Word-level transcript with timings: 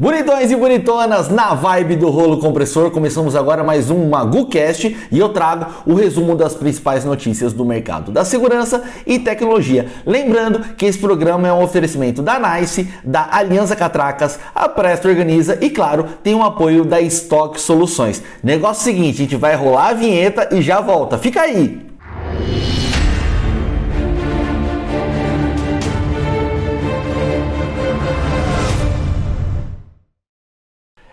Bonitões 0.00 0.52
e 0.52 0.54
bonitonas, 0.54 1.28
na 1.28 1.54
vibe 1.54 1.96
do 1.96 2.08
rolo 2.08 2.38
compressor, 2.38 2.88
começamos 2.92 3.34
agora 3.34 3.64
mais 3.64 3.90
um 3.90 4.08
MaguCast 4.08 4.96
e 5.10 5.18
eu 5.18 5.30
trago 5.30 5.66
o 5.84 5.92
resumo 5.94 6.36
das 6.36 6.54
principais 6.54 7.04
notícias 7.04 7.52
do 7.52 7.64
mercado 7.64 8.12
da 8.12 8.24
segurança 8.24 8.80
e 9.04 9.18
tecnologia. 9.18 9.88
Lembrando 10.06 10.60
que 10.76 10.86
esse 10.86 11.00
programa 11.00 11.48
é 11.48 11.52
um 11.52 11.64
oferecimento 11.64 12.22
da 12.22 12.38
NICE, 12.38 12.88
da 13.02 13.28
Aliança 13.28 13.74
Catracas, 13.74 14.38
a 14.54 14.68
Presto 14.68 15.08
Organiza 15.08 15.58
e, 15.60 15.68
claro, 15.68 16.06
tem 16.22 16.32
o 16.32 16.38
um 16.38 16.44
apoio 16.44 16.84
da 16.84 17.00
Stock 17.00 17.60
Soluções. 17.60 18.22
Negócio 18.40 18.84
seguinte, 18.84 19.16
a 19.16 19.24
gente 19.24 19.34
vai 19.34 19.56
rolar 19.56 19.88
a 19.88 19.94
vinheta 19.94 20.54
e 20.54 20.62
já 20.62 20.80
volta. 20.80 21.18
Fica 21.18 21.40
aí! 21.40 21.88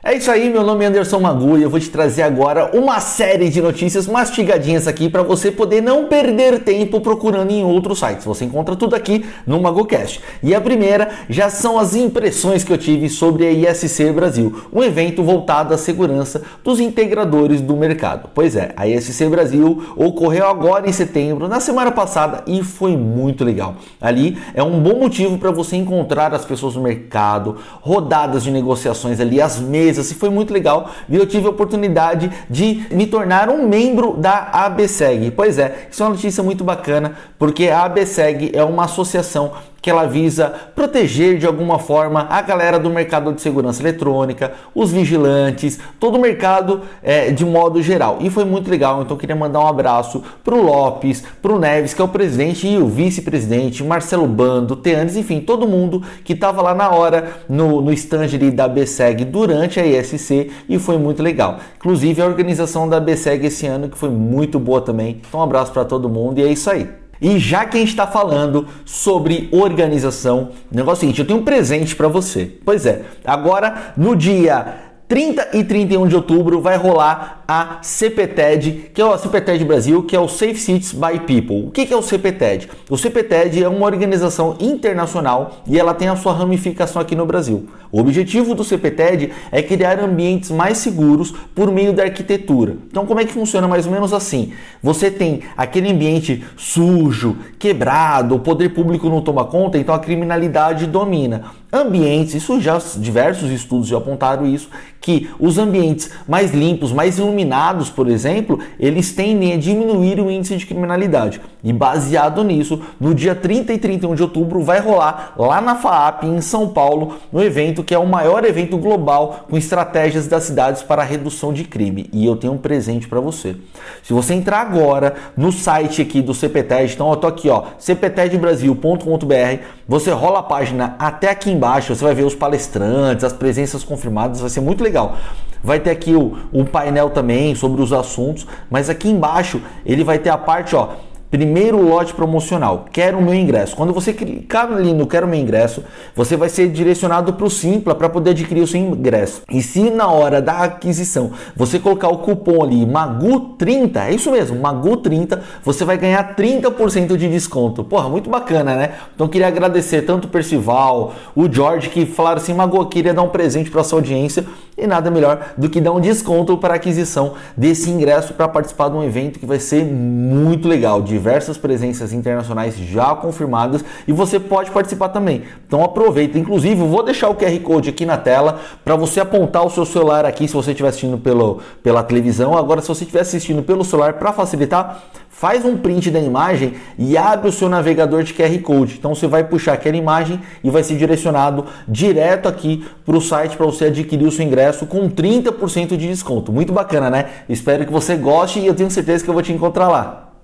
É 0.08 0.14
isso 0.14 0.30
aí, 0.30 0.52
meu 0.52 0.62
nome 0.62 0.86
é 0.86 0.88
Anderson 0.88 1.20
Magu 1.20 1.58
e 1.58 1.64
eu 1.64 1.70
vou 1.72 1.80
te 1.80 1.90
trazer 1.90 2.22
agora 2.22 2.70
uma 2.78 3.00
série 3.00 3.50
de 3.50 3.60
notícias 3.60 4.06
mastigadinhas 4.06 4.88
aqui 4.88 5.10
para 5.10 5.24
você 5.24 5.52
poder 5.52 5.82
não 5.82 6.06
perder 6.06 6.60
tempo 6.60 7.02
procurando 7.02 7.50
em 7.50 7.64
outros 7.64 7.98
sites. 7.98 8.24
Você 8.24 8.46
encontra 8.46 8.76
tudo 8.76 8.96
aqui 8.96 9.26
no 9.48 9.60
MagoCast. 9.60 10.22
E 10.44 10.54
a 10.54 10.62
primeira 10.62 11.10
já 11.28 11.50
são 11.50 11.80
as 11.80 11.96
impressões 11.96 12.64
que 12.64 12.72
eu 12.72 12.78
tive 12.78 13.10
sobre 13.10 13.48
a 13.48 13.52
ISC 13.52 14.12
Brasil, 14.12 14.68
um 14.72 14.84
evento 14.84 15.24
voltado 15.24 15.74
à 15.74 15.78
segurança 15.78 16.44
dos 16.64 16.80
integradores 16.80 17.60
do 17.60 17.76
mercado. 17.76 18.30
Pois 18.32 18.56
é, 18.56 18.74
a 18.78 18.88
ISC 18.88 19.28
Brasil 19.28 19.86
ocorreu 19.96 20.48
agora 20.48 20.88
em 20.88 20.94
setembro, 20.94 21.48
na 21.48 21.60
semana 21.60 21.92
passada, 21.92 22.44
e 22.46 22.62
foi 22.62 22.96
muito 22.96 23.44
legal. 23.44 23.78
Ali 24.00 24.38
é 24.54 24.62
um 24.62 24.80
bom 24.80 25.00
motivo 25.00 25.40
para 25.40 25.50
você 25.50 25.76
encontrar 25.76 26.32
as 26.32 26.46
pessoas 26.46 26.76
no 26.76 26.84
mercado, 26.84 27.58
rodadas 27.82 28.44
de 28.44 28.52
negociações 28.52 29.20
ali, 29.20 29.42
as 29.42 29.60
mesas 29.60 29.95
empresa, 29.96 30.04
se 30.04 30.16
foi 30.16 30.30
muito 30.30 30.54
legal 30.54 30.92
e 31.08 31.16
eu 31.16 31.26
tive 31.26 31.48
a 31.48 31.50
oportunidade 31.50 32.32
de 32.50 32.86
me 32.92 33.08
tornar 33.08 33.50
um 33.50 33.68
membro 33.68 34.18
da 34.18 34.50
ABSEG. 34.52 35.32
Pois 35.32 35.58
é, 35.58 35.88
isso 35.90 36.04
é 36.04 36.06
uma 36.06 36.14
notícia 36.14 36.44
muito 36.44 36.64
bacana, 36.64 37.16
porque 37.40 37.70
a 37.70 37.84
ABSEG 37.84 38.52
é 38.54 38.64
uma 38.64 38.86
associação 38.86 39.54
que 39.86 39.90
ela 39.92 40.08
visa 40.08 40.52
proteger 40.74 41.38
de 41.38 41.46
alguma 41.46 41.78
forma 41.78 42.26
a 42.28 42.42
galera 42.42 42.80
do 42.80 42.90
mercado 42.90 43.32
de 43.32 43.40
segurança 43.40 43.84
eletrônica, 43.84 44.52
os 44.74 44.92
vigilantes, 44.92 45.80
todo 46.00 46.16
o 46.16 46.20
mercado 46.20 46.82
é, 47.04 47.30
de 47.30 47.46
modo 47.46 47.80
geral. 47.84 48.18
E 48.20 48.32
foi 48.32 48.46
muito 48.46 48.68
legal, 48.68 49.04
então 49.04 49.16
queria 49.16 49.36
mandar 49.36 49.60
um 49.60 49.68
abraço 49.68 50.24
pro 50.44 50.60
Lopes, 50.60 51.24
pro 51.40 51.60
Neves, 51.60 51.94
que 51.94 52.02
é 52.02 52.04
o 52.04 52.08
presidente 52.08 52.68
e 52.68 52.80
o 52.80 52.88
vice-presidente, 52.88 53.84
Marcelo 53.84 54.26
Bando, 54.26 54.76
Teanes, 54.76 55.16
enfim, 55.16 55.40
todo 55.40 55.68
mundo 55.68 56.02
que 56.24 56.34
estava 56.34 56.64
lá 56.64 56.74
na 56.74 56.90
hora 56.90 57.42
no, 57.48 57.80
no 57.80 57.94
stand 57.94 58.30
da 58.56 58.68
BSEG 58.68 59.24
durante 59.24 59.80
a 59.80 59.86
ISC 59.86 60.50
e 60.68 60.80
foi 60.80 60.98
muito 60.98 61.22
legal. 61.22 61.60
Inclusive 61.78 62.24
a 62.24 62.26
organização 62.26 62.90
da 62.90 63.00
BSEG 63.00 63.46
esse 63.46 63.68
ano 63.68 63.88
que 63.88 64.00
foi 64.00 64.10
muito 64.10 64.58
boa 64.60 64.82
também. 64.82 65.22
Então 65.30 65.42
um 65.42 65.44
abraço 65.44 65.72
para 65.72 65.86
todo 65.86 66.10
mundo 66.10 66.40
e 66.40 66.44
é 66.44 66.52
isso 66.52 66.72
aí. 66.72 67.05
E 67.22 67.40
já 67.40 67.66
que 67.66 67.78
a 67.78 67.80
gente 67.80 67.90
está 67.90 68.06
falando 68.06 68.68
sobre 68.84 69.50
organização, 69.52 70.52
negócio 70.72 70.94
é 70.94 70.98
o 70.98 71.00
seguinte, 71.02 71.20
eu 71.20 71.28
tenho 71.28 71.40
um 71.40 71.44
presente 71.44 71.96
para 71.96 72.08
você. 72.08 72.60
Pois 72.64 72.86
é, 72.86 73.04
agora 73.24 73.94
no 73.96 74.16
dia 74.16 74.85
30 75.08 75.50
e 75.54 75.64
31 75.64 76.08
de 76.08 76.16
outubro 76.16 76.60
vai 76.60 76.78
rolar 76.78 77.44
a 77.48 77.78
CPTED, 77.84 78.90
que 78.92 79.00
é 79.00 79.06
o 79.06 79.16
CPTED 79.16 79.64
Brasil, 79.64 80.02
que 80.02 80.16
é 80.16 80.20
o 80.20 80.28
Safe 80.28 80.56
Cities 80.56 80.94
by 80.94 81.20
People. 81.20 81.68
O 81.68 81.72
que 81.72 81.94
é 81.94 81.96
o 81.96 82.02
CPTED? 82.02 82.68
O 82.90 82.98
CPTED 82.98 83.64
é 83.64 83.70
uma 83.70 83.86
organização 83.86 84.58
internacional 84.60 85.62
e 85.68 85.78
ela 85.78 85.94
tem 85.94 86.08
a 86.08 86.16
sua 86.16 86.34
ramificação 86.34 87.00
aqui 87.00 87.16
no 87.16 87.24
Brasil. 87.24 87.68
O 87.92 88.00
objetivo 88.00 88.56
do 88.56 88.64
CPTED 88.64 89.32
é 89.52 89.62
criar 89.62 90.00
ambientes 90.00 90.50
mais 90.50 90.80
seguros 90.80 91.32
por 91.54 91.72
meio 91.72 91.94
da 91.94 92.04
arquitetura. 92.04 92.76
Então, 92.90 93.06
como 93.06 93.20
é 93.20 93.26
que 93.26 93.32
funciona 93.32 93.68
mais 93.68 93.86
ou 93.86 93.92
menos 93.92 94.12
assim? 94.12 94.54
Você 94.82 95.12
tem 95.12 95.42
aquele 95.56 95.92
ambiente 95.92 96.44
sujo, 96.58 97.38
quebrado, 97.60 98.36
o 98.36 98.40
poder 98.40 98.70
público 98.70 99.08
não 99.08 99.22
toma 99.22 99.46
conta, 99.46 99.78
então 99.78 99.94
a 99.94 100.00
criminalidade 100.00 100.88
domina. 100.88 101.44
Ambientes, 101.76 102.34
isso 102.36 102.62
já 102.62 102.80
diversos 102.96 103.52
estudos 103.52 103.90
já 103.90 103.98
apontaram 103.98 104.48
isso, 104.48 104.70
que 105.02 105.30
os 105.38 105.58
ambientes 105.58 106.10
mais 106.26 106.54
limpos, 106.54 106.94
mais 106.94 107.20
iluminados, 107.20 107.90
por 107.90 108.08
exemplo, 108.08 108.60
eles 108.80 109.12
tendem 109.12 109.52
a 109.52 109.58
diminuir 109.58 110.22
o 110.22 110.32
índice 110.32 110.56
de 110.56 110.66
criminalidade. 110.66 111.42
E 111.62 111.74
baseado 111.74 112.44
nisso, 112.46 112.82
no 112.98 113.14
dia 113.14 113.36
30 113.36 113.74
e 113.74 113.78
31 113.78 114.16
de 114.16 114.24
outubro 114.24 114.64
vai 114.64 114.80
rolar 114.80 115.34
lá 115.38 115.60
na 115.60 115.76
FAAP 115.76 116.24
em 116.24 116.40
São 116.40 116.70
Paulo, 116.70 117.18
no 117.30 117.44
evento 117.44 117.84
que 117.84 117.94
é 117.94 118.00
o 118.00 118.08
maior 118.08 118.46
evento 118.46 118.78
global 118.78 119.46
com 119.50 119.58
estratégias 119.58 120.28
das 120.28 120.44
cidades 120.44 120.82
para 120.82 121.02
a 121.02 121.06
redução 121.06 121.52
de 121.52 121.66
crime. 121.66 122.10
E 122.14 122.26
eu 122.26 122.38
tenho 122.38 122.54
um 122.54 122.58
presente 122.58 123.08
para 123.08 123.20
você. 123.20 123.58
Se 124.02 124.14
você 124.14 124.34
entrar 124.34 124.62
agora 124.62 125.14
no 125.36 125.52
site 125.52 126.02
aqui 126.02 126.22
do 126.22 126.34
CPTED, 126.34 126.94
então 126.94 127.10
eu 127.10 127.18
tô 127.18 127.28
aqui, 127.28 127.50
ó, 127.50 127.64
cptedbrasil.com.br, 127.78 129.64
você 129.88 130.12
rola 130.12 130.40
a 130.40 130.44
página 130.44 130.96
até 130.98 131.30
aqui 131.30 131.52
embaixo, 131.52 131.96
você 131.96 132.04
vai 132.04 132.16
ver 132.16 132.24
os 132.24 132.34
palestrantes, 132.34 133.24
as 133.24 133.34
presenças 133.34 133.84
confirmadas, 133.84 134.40
vai 134.40 134.50
ser 134.50 134.62
muito 134.62 134.84
legal. 134.84 135.16
Vai 135.64 135.80
ter 135.80 135.92
aqui 135.92 136.16
o, 136.16 136.38
o 136.52 136.66
painel 136.66 137.10
também 137.10 137.54
sobre 137.56 137.82
os 137.82 137.94
assuntos, 137.94 138.48
mas 138.70 138.90
aqui 138.90 139.10
embaixo 139.10 139.62
ele 139.86 140.04
vai 140.04 140.18
ter 140.18 140.30
a 140.30 140.38
parte, 140.38 140.76
ó, 140.76 140.90
Primeiro 141.32 141.82
lote 141.82 142.14
promocional, 142.14 142.86
quero 142.92 143.18
o 143.18 143.22
meu 143.22 143.34
ingresso. 143.34 143.76
Quando 143.76 143.94
você 143.94 144.14
clicar 144.14 144.72
ali 144.72 144.94
no 144.94 145.08
quero 145.08 145.28
meu 145.28 145.40
ingresso, 145.40 145.84
você 146.16 146.38
vai 146.38 146.50
ser 146.50 146.70
direcionado 146.70 147.34
para 147.34 147.46
o 147.46 147.50
Simpla 147.50 147.96
para 147.96 148.08
poder 148.08 148.32
adquirir 148.32 148.62
o 148.62 148.68
seu 148.68 148.80
ingresso. 148.80 149.42
E 149.50 149.62
se 149.62 149.90
na 149.90 150.08
hora 150.08 150.42
da 150.42 150.60
aquisição 150.60 151.32
você 151.56 151.80
colocar 151.80 152.10
o 152.10 152.20
cupom 152.20 152.64
ali 152.64 152.86
MAGU30, 152.86 153.98
é 153.98 154.14
isso 154.14 154.32
mesmo, 154.32 154.62
MAGU30, 154.62 155.40
você 155.64 155.84
vai 155.84 155.98
ganhar 155.98 156.36
30% 156.36 157.18
de 157.18 157.28
desconto. 157.28 157.84
Porra, 157.84 158.08
muito 158.08 158.30
bacana, 158.30 158.76
né? 158.76 158.92
Então 159.14 159.28
queria 159.28 159.48
agradecer 159.48 160.04
tanto 160.04 160.26
o 160.26 160.28
Percival, 160.30 161.14
o 161.36 161.52
George 161.52 161.90
que 161.90 162.06
falaram 162.06 162.38
assim, 162.38 162.54
Magu, 162.54 162.86
queria 162.86 163.14
dar 163.14 163.24
um 163.24 163.30
presente 163.30 163.70
para 163.72 163.84
sua 163.84 164.00
audiência 164.00 164.46
e 164.78 164.86
nada 164.86 165.10
melhor 165.10 165.54
do 165.58 165.70
que 165.70 165.80
dar 165.80 165.94
um 165.94 166.00
desconto 166.00 166.58
para 166.58 166.76
aquisição 166.76 167.34
desse 167.56 167.90
ingresso 167.90 168.34
para 168.34 168.48
participar 168.48 168.90
de 168.90 168.96
um 168.96 169.04
evento 169.04 169.40
que 169.40 169.46
vai 169.46 169.60
ser 169.60 169.86
muito 169.86 170.68
legal. 170.68 171.02
De 171.02 171.15
diversas 171.16 171.58
presenças 171.58 172.12
internacionais 172.12 172.78
já 172.78 173.16
confirmadas 173.16 173.86
e 174.06 174.12
você 174.12 174.38
pode 174.38 174.70
participar 174.70 175.10
também. 175.10 175.44
Então 175.66 175.82
aproveita. 175.82 176.38
Inclusive, 176.38 176.76
vou 176.76 177.04
deixar 177.04 177.30
o 177.30 177.36
QR 177.36 177.58
Code 177.62 177.90
aqui 177.90 178.06
na 178.06 178.18
tela 178.18 178.60
para 178.84 178.98
você 178.98 179.22
apontar 179.22 179.66
o 179.66 179.70
seu 179.70 179.86
celular 179.86 180.26
aqui 180.26 180.46
se 180.46 180.54
você 180.54 180.72
estiver 180.72 180.90
assistindo 180.90 181.18
pelo, 181.18 181.62
pela 181.82 182.04
televisão. 182.04 182.58
Agora, 182.58 182.82
se 182.82 182.90
você 182.90 183.06
estiver 183.06 183.22
assistindo 183.22 183.64
pelo 183.64 183.86
celular, 183.86 184.14
para 184.14 184.34
facilitar, 184.34 185.04
faz 185.30 185.64
um 185.64 185.78
print 185.78 186.12
da 186.12 186.20
imagem 186.20 186.74
e 186.98 187.18
abre 187.18 187.48
o 187.48 187.52
seu 187.52 187.70
navegador 187.70 188.24
de 188.24 188.34
QR 188.34 188.58
Code. 188.62 188.96
Então 189.00 189.16
você 189.16 189.28
vai 189.28 189.46
puxar 189.46 189.74
aquela 189.74 189.96
imagem 189.96 190.42
e 190.64 190.70
vai 190.70 190.84
ser 190.84 190.98
direcionado 190.98 191.66
direto 191.88 192.50
aqui 192.50 192.86
para 193.06 193.16
o 193.16 193.22
site 193.22 193.56
para 193.56 193.66
você 193.66 193.86
adquirir 193.86 194.28
o 194.28 194.32
seu 194.32 194.46
ingresso 194.46 194.86
com 194.86 195.10
30% 195.10 195.96
de 195.96 196.08
desconto. 196.08 196.52
Muito 196.52 196.74
bacana, 196.74 197.10
né? 197.10 197.26
Espero 197.48 197.86
que 197.86 197.92
você 197.92 198.18
goste 198.18 198.60
e 198.60 198.68
eu 198.68 198.76
tenho 198.76 198.92
certeza 198.92 199.24
que 199.24 199.30
eu 199.30 199.34
vou 199.34 199.44
te 199.44 199.54
encontrar 199.54 199.88
lá. 199.88 200.35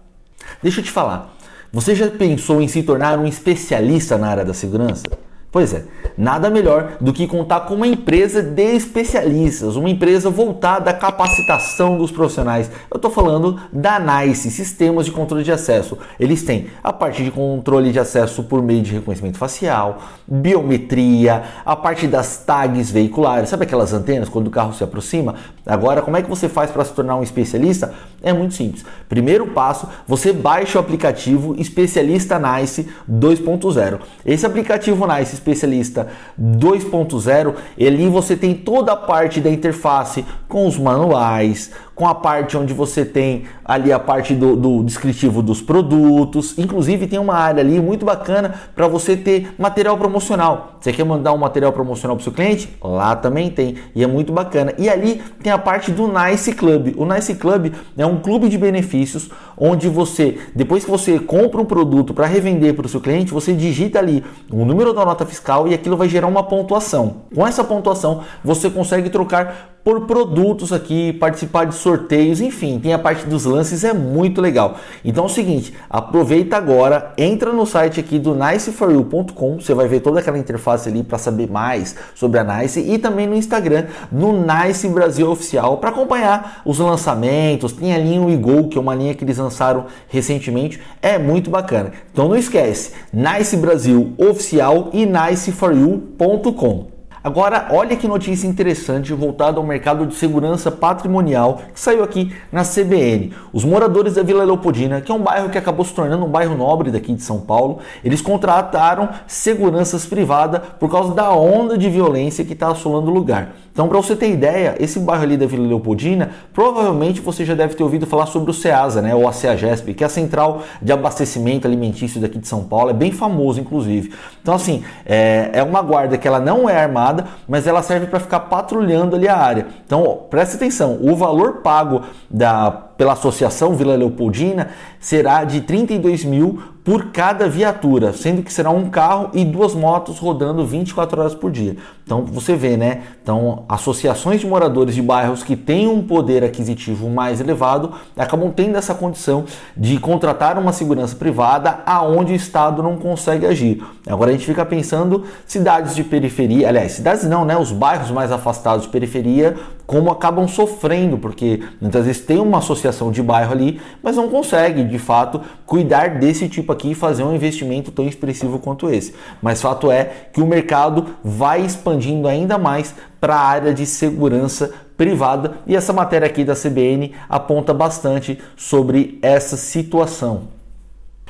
Deixa 0.62 0.80
eu 0.80 0.84
te 0.84 0.92
falar. 0.92 1.36
Você 1.74 1.96
já 1.96 2.10
pensou 2.10 2.62
em 2.62 2.68
se 2.68 2.84
tornar 2.84 3.18
um 3.18 3.26
especialista 3.26 4.18
na 4.18 4.28
área 4.28 4.44
da 4.44 4.54
segurança? 4.54 5.04
Pois 5.52 5.74
é, 5.74 5.84
nada 6.18 6.50
melhor 6.50 6.94
do 7.02 7.12
que 7.12 7.28
contar 7.28 7.62
com 7.62 7.74
uma 7.74 7.86
empresa 7.86 8.42
de 8.42 8.74
especialistas, 8.74 9.76
uma 9.76 9.90
empresa 9.90 10.30
voltada 10.30 10.90
à 10.90 10.94
capacitação 10.94 11.98
dos 11.98 12.10
profissionais. 12.10 12.72
Eu 12.90 12.96
estou 12.96 13.12
falando 13.12 13.60
da 13.70 14.00
NICE, 14.00 14.50
Sistemas 14.50 15.06
de 15.06 15.12
Controle 15.12 15.44
de 15.44 15.52
Acesso. 15.52 15.98
Eles 16.18 16.42
têm 16.44 16.68
a 16.82 16.94
parte 16.94 17.22
de 17.22 17.32
controle 17.32 17.92
de 17.92 18.00
acesso 18.00 18.44
por 18.44 18.64
meio 18.64 18.82
de 18.82 18.94
reconhecimento 18.94 19.38
facial, 19.38 20.02
biometria, 20.26 21.44
a 21.66 21.76
parte 21.76 22.08
das 22.08 22.38
tags 22.38 22.90
veiculares, 22.90 23.50
sabe 23.50 23.66
aquelas 23.66 23.92
antenas 23.92 24.30
quando 24.30 24.48
o 24.48 24.52
carro 24.52 24.74
se 24.74 24.86
aproxima? 24.86 25.36
Agora, 25.66 26.02
como 26.02 26.16
é 26.16 26.22
que 26.22 26.30
você 26.30 26.48
faz 26.48 26.72
para 26.72 26.86
se 26.86 26.94
tornar 26.94 27.18
um 27.18 27.24
especialista? 27.24 27.94
É 28.24 28.32
muito 28.32 28.54
simples. 28.54 28.86
Primeiro 29.10 29.48
passo, 29.48 29.88
você 30.08 30.32
baixa 30.32 30.78
o 30.78 30.82
aplicativo 30.82 31.56
Especialista 31.58 32.38
NICE 32.38 32.88
2.0. 33.10 34.00
Esse 34.24 34.46
aplicativo 34.46 35.08
NICE 35.08 35.34
especialista 35.34 36.08
2.0, 36.40 37.56
ali 37.80 38.08
você 38.08 38.36
tem 38.36 38.54
toda 38.54 38.94
a 38.94 38.98
parte 38.98 39.42
da 39.42 39.50
interface 39.50 40.24
com 40.48 40.68
os 40.68 40.78
manuais, 40.78 41.72
com 42.02 42.08
a 42.08 42.16
parte 42.16 42.58
onde 42.58 42.74
você 42.74 43.06
tem 43.06 43.44
ali 43.64 43.94
a 43.94 44.00
parte 44.00 44.34
do, 44.34 44.56
do 44.56 44.84
descritivo 44.84 45.44
dos 45.44 45.62
produtos. 45.62 46.58
Inclusive 46.58 47.06
tem 47.06 47.20
uma 47.20 47.36
área 47.36 47.62
ali 47.62 47.80
muito 47.80 48.04
bacana 48.04 48.56
para 48.76 48.88
você 48.88 49.16
ter 49.16 49.54
material 49.56 49.96
promocional. 50.00 50.78
Você 50.82 50.92
quer 50.92 51.04
mandar 51.04 51.32
um 51.32 51.38
material 51.38 51.72
promocional 51.72 52.18
para 52.18 52.22
o 52.22 52.24
seu 52.24 52.34
cliente? 52.34 52.76
Lá 52.84 53.16
também 53.16 53.52
tem 53.52 53.76
e 53.94 54.04
é 54.04 54.08
muito 54.08 54.34
bacana. 54.34 54.74
E 54.80 54.90
ali 54.90 55.22
tem 55.44 55.52
a 55.54 55.60
parte 55.60 55.92
do 55.92 56.08
Nice 56.08 56.52
Club. 56.54 56.96
O 56.98 57.06
Nice 57.06 57.36
Club 57.36 57.72
é 57.96 58.04
um 58.04 58.18
clube 58.18 58.50
de 58.50 58.58
benefícios 58.58 59.30
onde 59.56 59.88
você, 59.88 60.40
depois 60.56 60.84
que 60.84 60.90
você 60.90 61.20
compra 61.20 61.62
um 61.62 61.66
produto 61.66 62.16
para 62.16 62.26
revender 62.26 62.74
para 62.74 62.88
o 62.88 62.90
seu 62.90 63.00
cliente, 63.00 63.32
você 63.32 63.54
digita 63.54 64.00
ali 64.00 64.24
o 64.52 64.66
número 64.66 64.92
da 64.92 65.06
nota 65.06 65.24
fiscal 65.24 65.68
e 65.68 65.76
aquilo 65.76 65.96
vai 65.96 66.10
gerar 66.10 66.26
uma 66.26 66.42
pontuação. 66.42 67.18
Com 67.36 67.46
essa 67.46 67.64
pontuação, 67.64 68.24
você 68.44 68.72
consegue 68.72 69.08
trocar 69.12 69.81
por 69.84 70.06
produtos 70.06 70.72
aqui, 70.72 71.14
participar 71.14 71.66
de 71.66 71.76
sorteios, 71.76 72.40
enfim, 72.40 72.80
tem 72.80 72.94
a 72.94 73.00
parte 73.00 73.26
dos 73.26 73.46
lances, 73.46 73.84
é 73.84 73.94
muito 73.94 74.40
legal. 74.40 74.78
Então 75.04 75.24
é 75.24 75.28
o 75.28 75.30
seguinte, 75.30 75.74
aproveita 75.90 76.56
agora, 76.56 77.14
entra 77.18 77.52
no 77.52 77.66
site 77.66 78.00
aqui 78.00 78.20
do 78.20 78.36
niceforyou.com, 78.36 79.60
você 79.60 79.74
vai 79.74 79.88
ver 79.88 80.02
toda 80.02 80.20
aquela 80.20 80.38
interface 80.38 80.88
ali 80.88 81.04
para 81.04 81.18
saber 81.18 81.50
mais 81.50 81.96
sobre 82.14 82.40
a 82.40 82.44
Nice 82.44 82.80
e 82.80 82.98
também 82.98 83.26
no 83.26 83.36
Instagram, 83.36 83.86
no 84.12 84.34
Nice 84.34 84.88
Brasil 84.88 85.30
Oficial, 85.30 85.78
para 85.78 85.90
acompanhar 85.90 86.62
os 86.66 86.78
lançamentos, 86.78 87.72
tem 87.72 87.94
a 87.94 87.98
linha 87.98 88.22
WeGo, 88.22 88.70
que 88.70 88.78
é 88.78 88.82
uma 88.82 88.94
linha 88.94 89.16
que 89.16 89.24
eles 89.24 89.38
lançaram 89.38 89.86
recentemente, 90.08 90.80
é 91.02 91.18
muito 91.18 91.50
bacana. 91.50 91.92
Então 92.12 92.28
não 92.28 92.36
esquece, 92.36 92.92
Nice 93.12 93.58
Brasil 93.58 94.14
Oficial 94.18 94.90
e 94.94 95.06
niceforyou.com. 95.06 96.91
Agora, 97.24 97.68
olha 97.70 97.96
que 97.96 98.08
notícia 98.08 98.48
interessante 98.48 99.14
voltada 99.14 99.60
ao 99.60 99.64
mercado 99.64 100.08
de 100.08 100.16
segurança 100.16 100.72
patrimonial 100.72 101.62
que 101.72 101.80
saiu 101.80 102.04
aqui 102.04 102.34
na 102.52 102.64
CBN. 102.64 103.32
Os 103.54 103.64
moradores 103.64 104.16
da 104.16 104.24
Vila 104.24 104.44
Leopoldina, 104.44 105.02
que 105.02 105.12
é 105.12 105.14
um 105.14 105.22
bairro 105.22 105.52
que 105.52 105.58
acabou 105.58 105.86
se 105.86 105.94
tornando 105.94 106.26
um 106.26 106.30
bairro 106.30 106.58
nobre 106.58 106.90
daqui 106.90 107.14
de 107.14 107.22
São 107.22 107.40
Paulo, 107.40 107.78
eles 108.04 108.24
contrataram 108.24 109.08
seguranças 109.28 110.04
privadas 110.04 110.62
por 110.80 110.90
causa 110.90 111.14
da 111.14 111.32
onda 111.32 111.78
de 111.78 111.92
violência 111.92 112.44
que 112.44 112.54
está 112.54 112.70
assolando 112.70 113.12
o 113.12 113.14
lugar. 113.14 113.54
Então, 113.72 113.88
para 113.88 113.98
você 113.98 114.16
ter 114.16 114.30
ideia, 114.30 114.76
esse 114.80 115.00
bairro 115.00 115.24
ali 115.24 115.38
da 115.38 115.46
Vila 115.46 115.66
Leopoldina, 115.66 116.32
provavelmente 116.54 117.22
você 117.22 117.46
já 117.46 117.56
deve 117.56 117.74
ter 117.74 117.84
ouvido 117.84 118.06
falar 118.06 118.26
sobre 118.26 118.52
o 118.52 118.54
CEASA, 118.54 119.02
né, 119.02 119.16
ou 119.16 119.28
a 119.28 119.32
CEAGESP, 119.32 119.94
que 119.94 120.04
é 120.04 120.08
a 120.08 120.10
central 120.10 120.64
de 120.82 120.92
abastecimento 120.92 121.68
alimentício 121.68 122.20
daqui 122.20 122.38
de 122.38 122.48
São 122.48 122.64
Paulo, 122.64 122.90
é 122.90 122.94
bem 122.94 123.12
famoso, 123.12 123.62
inclusive. 123.62 124.14
Então, 124.42 124.54
assim, 124.54 124.84
é, 125.06 125.52
é 125.54 125.64
uma 125.64 125.82
guarda 125.82 126.18
que 126.18 126.28
ela 126.28 126.40
não 126.40 126.70
é 126.70 126.84
armada, 126.84 127.28
mas 127.48 127.66
ela 127.66 127.82
serve 127.82 128.08
para 128.08 128.20
ficar 128.20 128.42
patrulhando 128.42 129.16
ali 129.16 129.28
a 129.28 129.38
área. 129.38 129.68
Então, 129.86 130.24
preste 130.30 130.56
atenção, 130.56 130.98
o 131.02 131.16
valor 131.16 131.62
pago 131.62 132.02
da, 132.30 132.72
pela 132.72 133.14
associação 133.14 133.74
Vila 133.74 133.96
Leopoldina 133.96 134.70
será 135.00 135.44
de 135.44 135.62
32 135.62 136.26
mil 136.26 136.62
por 136.84 137.12
cada 137.12 137.48
viatura, 137.48 138.12
sendo 138.14 138.42
que 138.42 138.52
será 138.52 138.70
um 138.70 138.90
carro 138.90 139.30
e 139.34 139.46
duas 139.46 139.74
motos 139.74 140.18
rodando 140.20 140.66
24 140.66 141.20
horas 141.20 141.36
por 141.36 141.52
dia. 141.52 141.78
Então 142.12 142.26
você 142.26 142.58
vê, 142.58 142.76
né? 142.76 143.04
Então, 143.24 143.64
associações 143.70 144.42
de 144.42 144.46
moradores 144.46 144.94
de 144.94 145.02
bairros 145.02 145.44
que 145.44 145.56
têm 145.56 145.88
um 145.88 146.02
poder 146.04 146.44
aquisitivo 146.44 147.10
mais 147.10 147.40
elevado 147.40 147.94
acabam 148.18 148.52
tendo 148.52 148.76
essa 148.76 148.94
condição 148.94 149.46
de 149.78 149.98
contratar 149.98 150.58
uma 150.58 150.74
segurança 150.74 151.16
privada 151.16 151.80
aonde 151.86 152.34
o 152.34 152.36
Estado 152.36 152.84
não 152.84 152.98
consegue 152.98 153.46
agir. 153.46 153.82
Agora 154.06 154.32
a 154.32 154.34
gente 154.34 154.46
fica 154.46 154.66
pensando 154.66 155.24
cidades 155.46 155.96
de 155.96 156.04
periferia, 156.04 156.68
aliás, 156.68 156.92
cidades 156.92 157.24
não, 157.24 157.46
né? 157.46 157.56
Os 157.56 157.72
bairros 157.72 158.12
mais 158.12 158.30
afastados 158.30 158.86
de 158.86 158.92
periferia, 158.92 159.56
como 159.86 160.12
acabam 160.12 160.48
sofrendo, 160.48 161.18
porque 161.18 161.62
muitas 161.80 162.06
vezes 162.06 162.22
tem 162.22 162.40
uma 162.40 162.58
associação 162.58 163.12
de 163.12 163.22
bairro 163.22 163.52
ali, 163.52 163.80
mas 164.02 164.16
não 164.16 164.30
consegue 164.30 164.84
de 164.84 164.98
fato 164.98 165.42
cuidar 165.66 166.20
desse 166.20 166.50
tipo 166.50 166.72
aqui 166.72 166.92
e 166.92 166.96
fazer 166.96 167.24
um 167.24 167.36
investimento 167.36 167.92
tão 167.92 168.08
expressivo 168.08 168.60
quanto 168.60 168.90
esse. 168.90 169.14
Mas 169.42 169.62
fato 169.62 169.92
é 169.92 170.06
que 170.34 170.42
o 170.42 170.48
mercado 170.48 171.08
vai 171.24 171.62
expandindo 172.02 172.28
ainda 172.28 172.58
mais 172.58 172.96
para 173.20 173.36
a 173.36 173.40
área 173.40 173.74
de 173.74 173.86
segurança 173.86 174.72
privada 174.98 175.60
e 175.68 175.76
essa 175.76 175.94
matéria 175.94 176.26
aqui 176.26 176.44
da 176.44 176.56
CBN 176.56 177.14
aponta 177.30 177.74
bastante 177.74 178.40
sobre 178.58 179.20
essa 179.22 179.56
situação. 179.56 180.48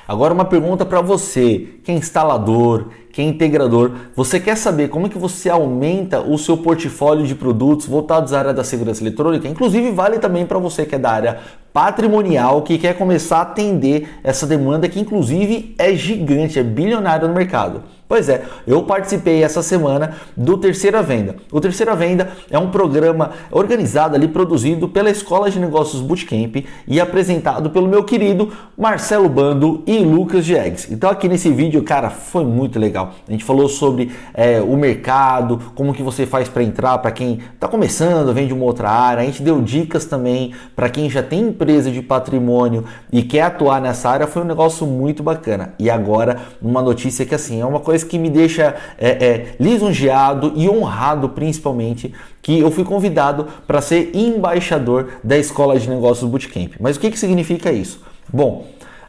Agora 0.07 0.33
uma 0.33 0.45
pergunta 0.45 0.85
para 0.85 1.00
você, 1.00 1.68
que 1.83 1.91
é 1.91 1.95
instalador, 1.95 2.88
que 3.13 3.21
é 3.21 3.23
integrador, 3.23 3.91
você 4.15 4.39
quer 4.39 4.57
saber 4.57 4.89
como 4.89 5.07
é 5.07 5.09
que 5.09 5.18
você 5.18 5.50
aumenta 5.50 6.19
o 6.21 6.38
seu 6.38 6.57
portfólio 6.57 7.25
de 7.25 7.35
produtos 7.35 7.85
voltados 7.85 8.33
à 8.33 8.39
área 8.39 8.53
da 8.53 8.63
segurança 8.63 9.03
eletrônica? 9.03 9.47
Inclusive 9.47 9.91
vale 9.91 10.19
também 10.19 10.45
para 10.45 10.59
você 10.59 10.85
que 10.85 10.95
é 10.95 11.00
da 11.00 11.12
área 11.12 11.39
patrimonial, 11.73 12.62
que 12.62 12.77
quer 12.77 12.97
começar 12.97 13.38
a 13.38 13.41
atender 13.41 14.07
essa 14.23 14.45
demanda 14.45 14.89
que 14.89 15.00
inclusive 15.00 15.75
é 15.77 15.94
gigante, 15.94 16.59
é 16.59 16.63
bilionária 16.63 17.27
no 17.27 17.33
mercado. 17.33 17.83
Pois 18.12 18.27
é, 18.27 18.44
eu 18.68 18.83
participei 18.83 19.41
essa 19.41 19.63
semana 19.63 20.15
do 20.35 20.57
Terceira 20.57 21.01
Venda. 21.01 21.38
O 21.50 21.62
Terceira 21.62 21.95
Venda 21.95 22.29
é 22.50 22.59
um 22.59 22.69
programa 22.69 23.31
organizado 23.50 24.18
ali, 24.18 24.27
produzido 24.27 24.89
pela 24.89 25.09
Escola 25.09 25.50
de 25.50 25.57
Negócios 25.57 26.01
Bootcamp 26.01 26.57
e 26.85 27.00
apresentado 27.00 27.69
pelo 27.69 27.88
meu 27.88 28.03
querido 28.03 28.51
Marcelo 28.77 29.29
Bando 29.29 29.81
e 29.88 30.00
Lucas 30.00 30.44
Diegues. 30.44 30.91
Então 30.91 31.09
aqui 31.09 31.29
nesse 31.29 31.50
vídeo, 31.53 31.81
cara, 31.83 32.09
foi 32.09 32.44
muito 32.44 32.77
legal. 32.77 33.13
A 33.25 33.31
gente 33.31 33.45
falou 33.45 33.69
sobre 33.69 34.12
é, 34.33 34.59
o 34.59 34.75
mercado, 34.75 35.57
como 35.74 35.94
que 35.94 36.03
você 36.03 36.25
faz 36.25 36.50
para 36.50 36.63
entrar, 36.63 36.97
para 36.97 37.12
quem 37.12 37.39
está 37.53 37.69
começando, 37.69 38.33
vem 38.33 38.45
de 38.45 38.53
uma 38.53 38.65
outra 38.65 38.89
área. 38.89 39.24
A 39.24 39.25
gente 39.25 39.41
deu 39.41 39.62
dicas 39.62 40.03
também 40.03 40.53
para 40.75 40.89
quem 40.89 41.09
já 41.09 41.24
tem 41.24 41.53
empresa 41.62 41.92
de 41.92 42.02
patrimônio 42.02 42.86
e 43.12 43.22
quer 43.22 43.44
atuar 43.44 43.80
nessa 43.80 44.10
área. 44.10 44.25
Foi 44.25 44.42
um 44.42 44.46
negócio 44.46 44.88
muito 44.88 45.22
bacana. 45.22 45.74
E 45.78 45.90
agora, 45.90 46.40
uma 46.60 46.81
notícia 46.81 47.25
que 47.25 47.36
assim, 47.36 47.62
é 47.62 47.66
uma 47.66 47.80
coisa 47.80 48.04
que 48.04 48.18
me 48.18 48.30
deixa 48.30 48.75
é, 48.98 49.10
é, 49.10 49.56
lisonjeado 49.60 50.54
e 50.56 50.68
honrado 50.68 51.30
principalmente 51.30 52.13
que 52.42 52.60
eu 52.60 52.72
fui 52.72 52.84
convidado 52.84 53.48
para 53.68 53.80
ser 53.80 54.12
embaixador 54.16 55.10
da 55.24 55.38
Escola 55.38 55.78
de 55.78 55.88
Negócios 55.88 56.28
Bootcamp. 56.30 56.74
Mas 56.80 56.98
o 56.98 57.00
que, 57.00 57.12
que 57.12 57.19
significa 57.19 57.72
isso? 57.72 58.02
Bom, 58.34 58.66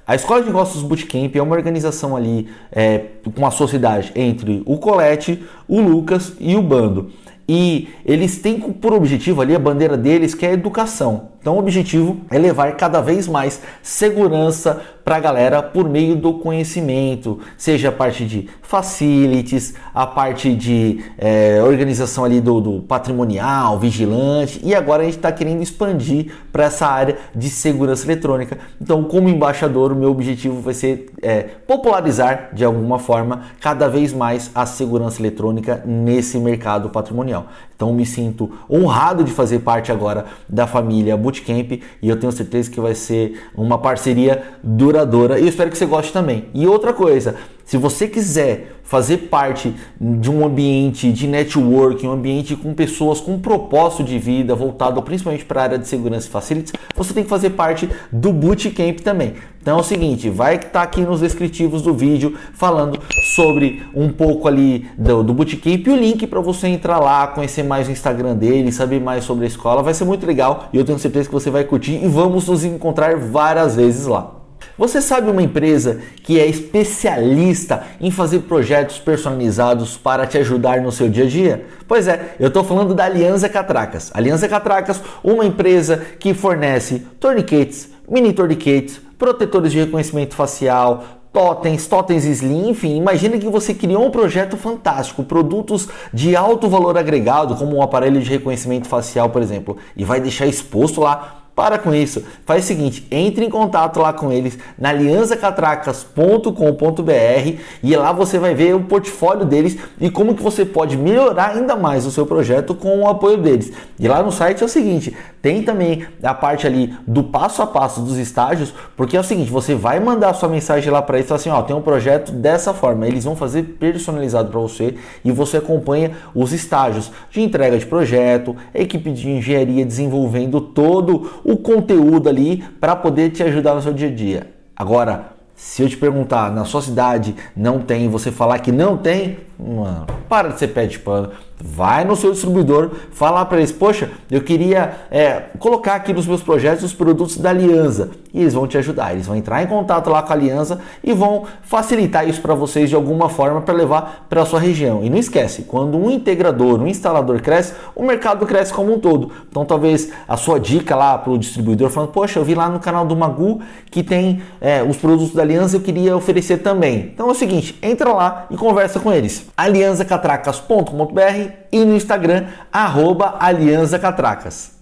a 0.06 0.14
Escola 0.14 0.40
de 0.40 0.48
Negócios 0.48 0.82
Bootcamp 0.82 1.34
é 1.34 1.40
uma 1.40 1.56
organização 1.56 2.14
ali 2.14 2.48
é, 2.70 3.06
com 3.34 3.46
a 3.46 3.50
sociedade 3.50 4.12
entre 4.14 4.62
o 4.66 4.76
Colete, 4.76 5.42
o 5.66 5.80
Lucas 5.80 6.34
e 6.38 6.54
o 6.54 6.60
Bando. 6.60 7.10
E 7.48 7.88
eles 8.04 8.38
têm 8.38 8.60
por 8.60 8.92
objetivo 8.92 9.40
ali 9.40 9.54
a 9.54 9.58
bandeira 9.58 9.96
deles 9.96 10.34
que 10.34 10.44
é 10.44 10.50
a 10.50 10.52
educação. 10.52 11.31
Então 11.42 11.56
o 11.56 11.58
objetivo 11.58 12.18
é 12.30 12.38
levar 12.38 12.76
cada 12.76 13.00
vez 13.00 13.26
mais 13.26 13.60
segurança 13.82 14.80
para 15.04 15.16
a 15.16 15.20
galera 15.20 15.60
por 15.60 15.88
meio 15.88 16.14
do 16.14 16.34
conhecimento, 16.34 17.40
seja 17.58 17.88
a 17.88 17.92
parte 17.92 18.24
de 18.24 18.48
facilities, 18.62 19.74
a 19.92 20.06
parte 20.06 20.54
de 20.54 21.04
é, 21.18 21.60
organização 21.62 22.24
ali 22.24 22.40
do, 22.40 22.60
do, 22.60 22.80
patrimonial, 22.82 23.76
vigilante, 23.78 24.60
e 24.62 24.72
agora 24.72 25.02
a 25.02 25.04
gente 25.04 25.16
está 25.16 25.32
querendo 25.32 25.62
expandir 25.62 26.32
para 26.52 26.64
essa 26.64 26.86
área 26.86 27.16
de 27.34 27.50
segurança 27.50 28.06
eletrônica. 28.06 28.58
Então, 28.80 29.02
como 29.02 29.28
embaixador, 29.28 29.90
o 29.90 29.96
meu 29.96 30.10
objetivo 30.10 30.60
vai 30.60 30.74
ser 30.74 31.10
é, 31.20 31.42
popularizar 31.66 32.50
de 32.52 32.64
alguma 32.64 33.00
forma 33.00 33.46
cada 33.60 33.88
vez 33.88 34.12
mais 34.12 34.50
a 34.54 34.64
segurança 34.64 35.20
eletrônica 35.20 35.82
nesse 35.84 36.38
mercado 36.38 36.88
patrimonial. 36.90 37.48
Então, 37.82 37.92
me 37.92 38.06
sinto 38.06 38.48
honrado 38.70 39.24
de 39.24 39.32
fazer 39.32 39.58
parte 39.58 39.90
agora 39.90 40.26
da 40.48 40.68
família 40.68 41.16
Bootcamp 41.16 41.82
e 42.00 42.08
eu 42.08 42.14
tenho 42.16 42.30
certeza 42.30 42.70
que 42.70 42.80
vai 42.80 42.94
ser 42.94 43.42
uma 43.56 43.76
parceria 43.76 44.40
duradoura 44.62 45.36
e 45.40 45.42
eu 45.42 45.48
espero 45.48 45.68
que 45.68 45.76
você 45.76 45.84
goste 45.84 46.12
também. 46.12 46.44
E 46.54 46.64
outra 46.64 46.92
coisa, 46.92 47.34
se 47.64 47.76
você 47.76 48.06
quiser 48.06 48.72
fazer 48.92 49.16
parte 49.30 49.74
de 49.98 50.30
um 50.30 50.44
ambiente 50.44 51.10
de 51.10 51.26
networking, 51.26 52.08
um 52.08 52.12
ambiente 52.12 52.54
com 52.54 52.74
pessoas 52.74 53.20
com 53.20 53.38
propósito 53.38 54.04
de 54.04 54.18
vida 54.18 54.54
voltado 54.54 55.00
principalmente 55.00 55.46
para 55.46 55.60
a 55.60 55.64
área 55.64 55.78
de 55.78 55.88
segurança 55.88 56.28
e 56.28 56.30
facilities, 56.30 56.74
você 56.94 57.14
tem 57.14 57.24
que 57.24 57.30
fazer 57.30 57.50
parte 57.50 57.88
do 58.12 58.32
Bootcamp 58.32 59.00
também. 59.00 59.32
Então 59.62 59.78
é 59.78 59.80
o 59.80 59.84
seguinte, 59.84 60.28
vai 60.28 60.56
estar 60.56 60.68
tá 60.68 60.82
aqui 60.82 61.00
nos 61.00 61.20
descritivos 61.20 61.80
do 61.80 61.94
vídeo 61.94 62.36
falando 62.52 63.00
sobre 63.34 63.82
um 63.94 64.10
pouco 64.10 64.46
ali 64.46 64.86
do, 64.98 65.22
do 65.22 65.32
Bootcamp 65.32 65.86
e 65.86 65.90
o 65.90 65.96
link 65.96 66.26
para 66.26 66.40
você 66.40 66.66
entrar 66.66 66.98
lá, 66.98 67.26
conhecer 67.28 67.62
mais 67.62 67.88
o 67.88 67.92
Instagram 67.92 68.36
dele, 68.36 68.70
saber 68.72 69.00
mais 69.00 69.24
sobre 69.24 69.44
a 69.44 69.48
escola, 69.48 69.82
vai 69.82 69.94
ser 69.94 70.04
muito 70.04 70.26
legal 70.26 70.68
e 70.70 70.76
eu 70.76 70.84
tenho 70.84 70.98
certeza 70.98 71.28
que 71.28 71.34
você 71.34 71.48
vai 71.48 71.64
curtir 71.64 72.04
e 72.04 72.08
vamos 72.08 72.46
nos 72.46 72.62
encontrar 72.62 73.16
várias 73.16 73.76
vezes 73.76 74.06
lá. 74.06 74.41
Você 74.82 75.00
sabe 75.00 75.30
uma 75.30 75.44
empresa 75.44 76.00
que 76.24 76.40
é 76.40 76.44
especialista 76.44 77.84
em 78.00 78.10
fazer 78.10 78.40
projetos 78.40 78.98
personalizados 78.98 79.96
para 79.96 80.26
te 80.26 80.36
ajudar 80.38 80.80
no 80.80 80.90
seu 80.90 81.08
dia 81.08 81.22
a 81.22 81.28
dia? 81.28 81.66
Pois 81.86 82.08
é, 82.08 82.34
eu 82.40 82.48
estou 82.48 82.64
falando 82.64 82.92
da 82.92 83.04
Aliança 83.04 83.48
Catracas. 83.48 84.10
Aliança 84.12 84.48
Catracas, 84.48 85.00
uma 85.22 85.46
empresa 85.46 86.02
que 86.18 86.34
fornece 86.34 87.06
torniquetes, 87.20 87.90
mini 88.10 88.32
torniquetes, 88.32 89.00
protetores 89.16 89.70
de 89.70 89.78
reconhecimento 89.78 90.34
facial, 90.34 91.04
totens, 91.32 91.86
totens 91.86 92.24
slim, 92.24 92.70
enfim, 92.70 92.96
imagina 92.96 93.38
que 93.38 93.46
você 93.46 93.72
criou 93.72 94.04
um 94.04 94.10
projeto 94.10 94.56
fantástico, 94.56 95.22
produtos 95.22 95.88
de 96.12 96.34
alto 96.34 96.68
valor 96.68 96.98
agregado, 96.98 97.54
como 97.54 97.76
um 97.76 97.82
aparelho 97.82 98.20
de 98.20 98.28
reconhecimento 98.28 98.88
facial, 98.88 99.30
por 99.30 99.42
exemplo, 99.42 99.76
e 99.96 100.04
vai 100.04 100.20
deixar 100.20 100.48
exposto 100.48 101.00
lá 101.00 101.41
Para 101.54 101.78
com 101.78 101.94
isso. 101.94 102.24
Faz 102.46 102.64
o 102.64 102.66
seguinte, 102.66 103.06
entre 103.10 103.44
em 103.44 103.50
contato 103.50 104.00
lá 104.00 104.10
com 104.10 104.32
eles 104.32 104.58
na 104.78 104.88
alianzacatracas.com.br 104.88 107.60
e 107.82 107.94
lá 107.94 108.10
você 108.10 108.38
vai 108.38 108.54
ver 108.54 108.74
o 108.74 108.84
portfólio 108.84 109.44
deles 109.44 109.76
e 110.00 110.10
como 110.10 110.34
que 110.34 110.42
você 110.42 110.64
pode 110.64 110.96
melhorar 110.96 111.50
ainda 111.50 111.76
mais 111.76 112.06
o 112.06 112.10
seu 112.10 112.24
projeto 112.24 112.74
com 112.74 113.00
o 113.00 113.08
apoio 113.08 113.36
deles. 113.36 113.70
E 113.98 114.08
lá 114.08 114.22
no 114.22 114.32
site 114.32 114.62
é 114.62 114.66
o 114.66 114.68
seguinte, 114.68 115.14
tem 115.42 115.62
também 115.62 116.06
a 116.22 116.32
parte 116.32 116.66
ali 116.66 116.94
do 117.06 117.24
passo 117.24 117.60
a 117.60 117.66
passo 117.66 118.00
dos 118.00 118.16
estágios, 118.16 118.72
porque 118.96 119.14
é 119.16 119.20
o 119.20 119.24
seguinte, 119.24 119.50
você 119.50 119.74
vai 119.74 120.00
mandar 120.00 120.32
sua 120.34 120.48
mensagem 120.48 120.90
lá 120.90 121.02
para 121.02 121.18
eles, 121.18 121.30
assim, 121.30 121.50
ó, 121.50 121.60
tem 121.62 121.76
um 121.76 121.82
projeto 121.82 122.32
dessa 122.32 122.72
forma, 122.72 123.06
eles 123.06 123.24
vão 123.24 123.36
fazer 123.36 123.76
personalizado 123.78 124.50
para 124.50 124.60
você 124.60 124.94
e 125.24 125.30
você 125.30 125.58
acompanha 125.58 126.12
os 126.34 126.52
estágios 126.52 127.10
de 127.30 127.42
entrega 127.42 127.76
de 127.76 127.84
projeto, 127.84 128.56
equipe 128.74 129.10
de 129.10 129.28
engenharia 129.28 129.84
desenvolvendo 129.84 130.60
todo 130.60 131.41
o 131.44 131.56
conteúdo 131.56 132.28
ali 132.28 132.64
para 132.80 132.96
poder 132.96 133.30
te 133.30 133.42
ajudar 133.42 133.74
no 133.74 133.82
seu 133.82 133.92
dia 133.92 134.08
a 134.08 134.14
dia. 134.14 134.50
Agora, 134.76 135.32
se 135.54 135.82
eu 135.82 135.88
te 135.88 135.96
perguntar, 135.96 136.50
na 136.50 136.64
sua 136.64 136.82
cidade 136.82 137.34
não 137.56 137.80
tem, 137.80 138.08
você 138.08 138.32
falar 138.32 138.58
que 138.58 138.72
não 138.72 138.96
tem, 138.96 139.38
mano, 139.58 140.06
para 140.28 140.48
de 140.48 140.58
ser 140.58 140.68
pé 140.68 140.86
de 140.86 140.98
pano. 140.98 141.30
Vai 141.64 142.04
no 142.04 142.16
seu 142.16 142.32
distribuidor, 142.32 142.90
fala 143.12 143.44
para 143.44 143.58
eles, 143.58 143.70
poxa, 143.70 144.10
eu 144.28 144.40
queria 144.40 144.96
é, 145.12 145.44
colocar 145.60 145.94
aqui 145.94 146.12
nos 146.12 146.26
meus 146.26 146.42
projetos 146.42 146.82
os 146.82 146.92
produtos 146.92 147.36
da 147.36 147.50
Aliança 147.50 148.10
e 148.34 148.40
eles 148.40 148.54
vão 148.54 148.66
te 148.66 148.76
ajudar. 148.78 149.12
Eles 149.12 149.26
vão 149.26 149.36
entrar 149.36 149.62
em 149.62 149.66
contato 149.66 150.10
lá 150.10 150.22
com 150.22 150.32
a 150.32 150.36
Aliança 150.36 150.80
e 151.04 151.12
vão 151.12 151.44
facilitar 151.62 152.28
isso 152.28 152.40
para 152.40 152.54
vocês 152.54 152.88
de 152.88 152.96
alguma 152.96 153.28
forma 153.28 153.60
para 153.60 153.74
levar 153.74 154.26
para 154.28 154.42
a 154.42 154.46
sua 154.46 154.58
região. 154.58 155.04
E 155.04 155.10
não 155.10 155.18
esquece, 155.18 155.62
quando 155.62 155.96
um 155.96 156.10
integrador, 156.10 156.80
um 156.80 156.86
instalador 156.88 157.40
cresce, 157.40 157.74
o 157.94 158.02
mercado 158.02 158.44
cresce 158.46 158.72
como 158.72 158.92
um 158.92 158.98
todo. 158.98 159.30
Então 159.48 159.64
talvez 159.64 160.10
a 160.26 160.36
sua 160.36 160.58
dica 160.58 160.96
lá 160.96 161.16
para 161.16 161.32
o 161.32 161.38
distribuidor 161.38 161.90
falando, 161.90 162.10
poxa, 162.10 162.40
eu 162.40 162.44
vi 162.44 162.54
lá 162.54 162.68
no 162.68 162.80
canal 162.80 163.06
do 163.06 163.14
Magu 163.14 163.60
que 163.90 164.02
tem 164.02 164.42
é, 164.60 164.82
os 164.82 164.96
produtos 164.96 165.34
da 165.34 165.42
Aliança, 165.42 165.76
eu 165.76 165.80
queria 165.80 166.16
oferecer 166.16 166.58
também. 166.58 167.10
Então 167.14 167.28
é 167.28 167.30
o 167.30 167.34
seguinte, 167.34 167.78
entra 167.82 168.12
lá 168.12 168.46
e 168.50 168.56
conversa 168.56 168.98
com 168.98 169.12
eles. 169.12 169.51
alianzacatracas.com.br 169.56 171.50
e 171.70 171.84
no 171.84 171.94
Instagram, 171.96 172.46
arroba 172.72 173.36
alianzacatracas. 173.38 174.72